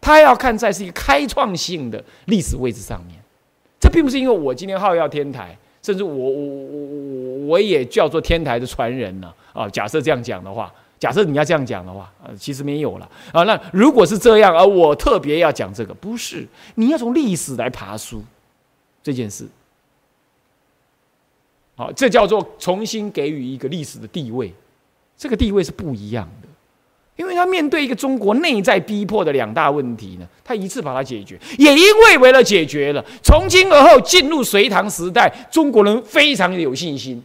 [0.00, 3.16] 他要看在是一个开创性的历史位置上面。
[3.78, 9.68] 这并不是因为我今天号要天台，甚至我我我我我也叫做天台的传人呢啊。
[9.68, 10.72] 假设这样讲的话。
[11.02, 13.42] 假设你要这样讲的话，呃，其实没有了啊。
[13.42, 16.46] 那如果是这样，而我特别要讲这个，不是
[16.76, 18.22] 你要从历史来爬书
[19.02, 19.44] 这件事。
[21.74, 24.54] 好，这叫做重新给予一个历史的地位，
[25.18, 26.46] 这个地位是不一样的，
[27.16, 37.20] 因为他面对一个中国内在逼迫的两大问题呢，他一次把它解决，也因为为了解决了，从今而后进入隋唐时代，中国人非常的有信心，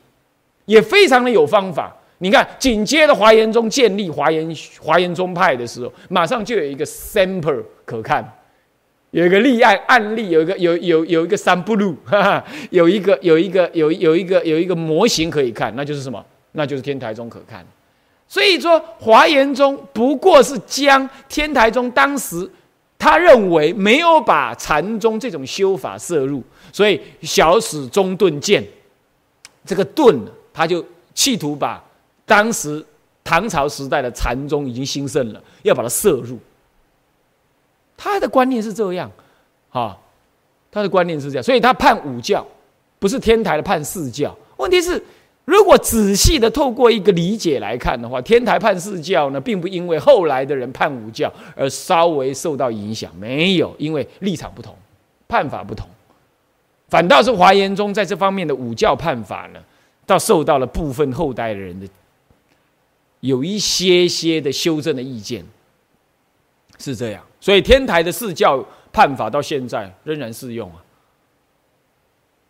[0.65, 1.95] 也非常的有方法。
[2.20, 4.51] 你看，紧接着华严宗建立华严
[4.82, 8.28] 华严宗派的时候，马上就有一个 sample 可看，
[9.11, 11.95] 有一个立案案例，有一个有有有一个三不路，
[12.72, 16.26] 有一个 有一个有有一个有一个模型可以看，那就是什么？
[16.53, 17.63] 那就是天台宗可看。
[18.28, 22.49] 所以说，华严宗不过是将天台宗当时
[22.97, 26.41] 他认为没有把禅宗这种修法摄入，
[26.74, 28.65] 所以小史中顿渐，
[29.63, 30.20] 这个顿
[30.51, 31.84] 他就企图把。
[32.28, 32.86] 当时
[33.23, 36.38] 唐朝时代的禅宗已经兴盛了，要把它摄入。
[37.95, 39.09] 他的观念是这样，
[39.69, 39.97] 哈，
[40.69, 42.45] 他的观念是这样，所以他判五教，
[42.99, 44.38] 不是天台的判四教。
[44.57, 45.01] 问题是，
[45.45, 54.75] 如果仔细的透过一个理解来看的话，天台判四教呢，并不因为后来的人判五教而稍微受到影响，没有，因为立场不同，
[55.30, 55.88] 判法不同，
[56.89, 59.59] 反倒是华严宗在这方面的五教判法呢，
[60.05, 61.88] 倒受到了部分后代的人的。
[63.22, 65.43] 有一些些的修正的意见，
[66.78, 68.63] 是这样，所以天台的四教
[68.93, 70.84] 判法到现在仍然适用啊，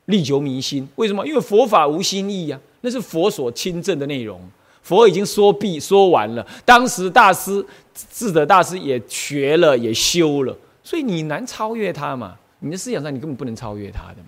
[0.05, 0.87] 历久弥新。
[0.95, 1.25] 为什么？
[1.25, 4.41] 因为佛法无新意呀，那是佛所亲证的内容，
[4.81, 6.45] 佛已经说毕说完了。
[6.65, 7.65] 当时大师
[8.11, 12.37] 智者大师也学了，也修了，所以你难超越他嘛？
[12.59, 14.27] 你的思想上你根本不能超越他的嘛，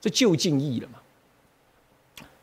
[0.00, 0.98] 这就近义了嘛，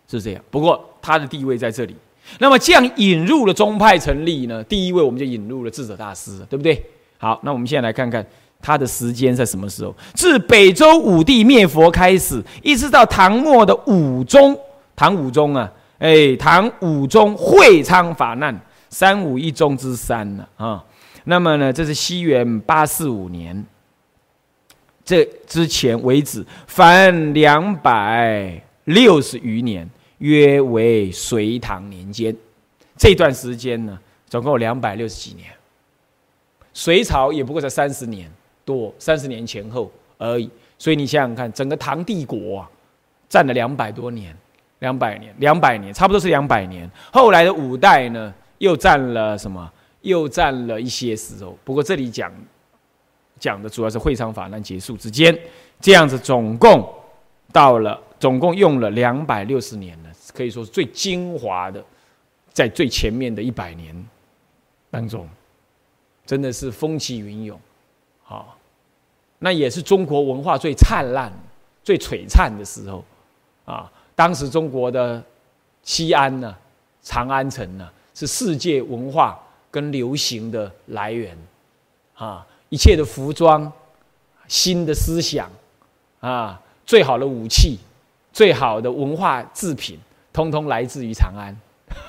[0.08, 0.44] 是这样。
[0.50, 1.96] 不过他的地位在这里。
[2.38, 4.64] 那么这样引入了宗派成立呢？
[4.64, 6.82] 第一位我们就引入了智者大师，对不对？
[7.18, 8.26] 好，那我们现在来看看
[8.62, 9.94] 他的时间在什么时候？
[10.14, 14.58] 自北周武帝灭佛开始，一直到唐末的武宗，
[14.96, 18.58] 唐武宗啊，哎，唐武宗会昌法难，
[18.90, 20.84] 三武一宗之三呢啊。
[21.26, 23.66] 那么呢，这是西元八四五年，
[25.04, 29.88] 这之前为止，凡两百六十余年，
[30.20, 32.36] 约为隋唐年间。
[32.96, 35.50] 这段时间呢，总共两百六十几年。
[36.74, 38.32] 隋朝也不过才三十年
[38.64, 40.50] 多，三十年前后而已。
[40.78, 42.70] 所以你想想看，整个唐帝国啊，
[43.28, 44.34] 占了两百多年，
[44.80, 46.90] 两百年，两百年，差不多是两百年。
[47.12, 49.70] 后来的五代呢，又占了什么？
[50.02, 51.58] 又占了一些时候。
[51.66, 52.32] 不过这里讲
[53.38, 55.38] 讲的主要是会昌法难结束之间，
[55.82, 56.88] 这样子总共
[57.52, 61.84] 到了，总共用了两百六十年了，可以说是最精华的，
[62.54, 64.08] 在最前面的一百年
[64.90, 65.28] 当中，
[66.26, 67.60] 真的是风起云涌，
[68.24, 68.56] 好。
[69.42, 71.32] 那也是中国文化最灿烂、
[71.82, 73.06] 最璀璨的时候，
[73.64, 73.90] 啊！
[74.14, 75.24] 当时中国的
[75.82, 76.54] 西安呢，
[77.02, 81.38] 长安城呢，是世界文化跟流行的来源，
[82.16, 82.46] 啊！
[82.68, 83.72] 一切的服装、
[84.50, 85.50] 新的思想，
[86.20, 87.80] 啊，最好的武器、
[88.34, 89.98] 最好的文化制品，
[90.40, 91.54] 通通来自于长安。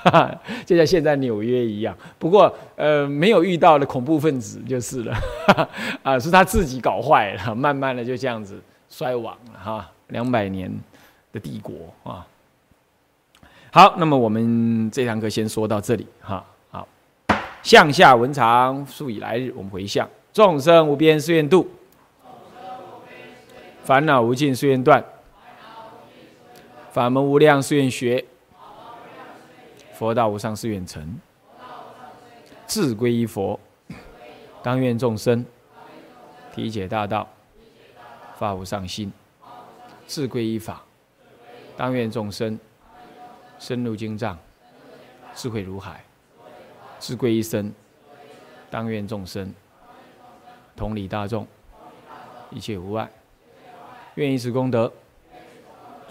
[0.65, 5.13] 就像现在纽约一样，不过呃没有遇到的恐怖分子就是了，
[6.01, 10.71] 啊是他自己搞坏了，慢慢的就这样子衰亡了哈，两百年
[11.33, 11.73] 的帝国
[12.09, 12.25] 啊。
[13.71, 16.45] 好，那么我们这堂课先说到这里哈。
[16.69, 16.87] 好，
[17.61, 21.67] 向下文长，数以来日，我们回向众生无边誓愿度，
[23.83, 25.03] 烦恼无尽誓愿断，
[26.91, 28.25] 法门无量誓愿学。
[29.93, 31.19] 佛道无上誓愿成，
[32.65, 33.59] 自归依佛，
[34.63, 35.45] 当愿众生。
[36.53, 37.29] 体解大道，
[38.35, 39.09] 发无上心；
[40.05, 40.83] 自归依法，
[41.77, 42.59] 当愿众生。
[43.57, 44.37] 深入经藏，
[45.35, 46.01] 智慧如海；
[46.99, 47.71] 自归依身，
[48.71, 49.53] 当愿众生。
[50.75, 51.47] 同理大众，
[52.49, 53.09] 一切无碍。
[54.15, 54.91] 愿以此功德，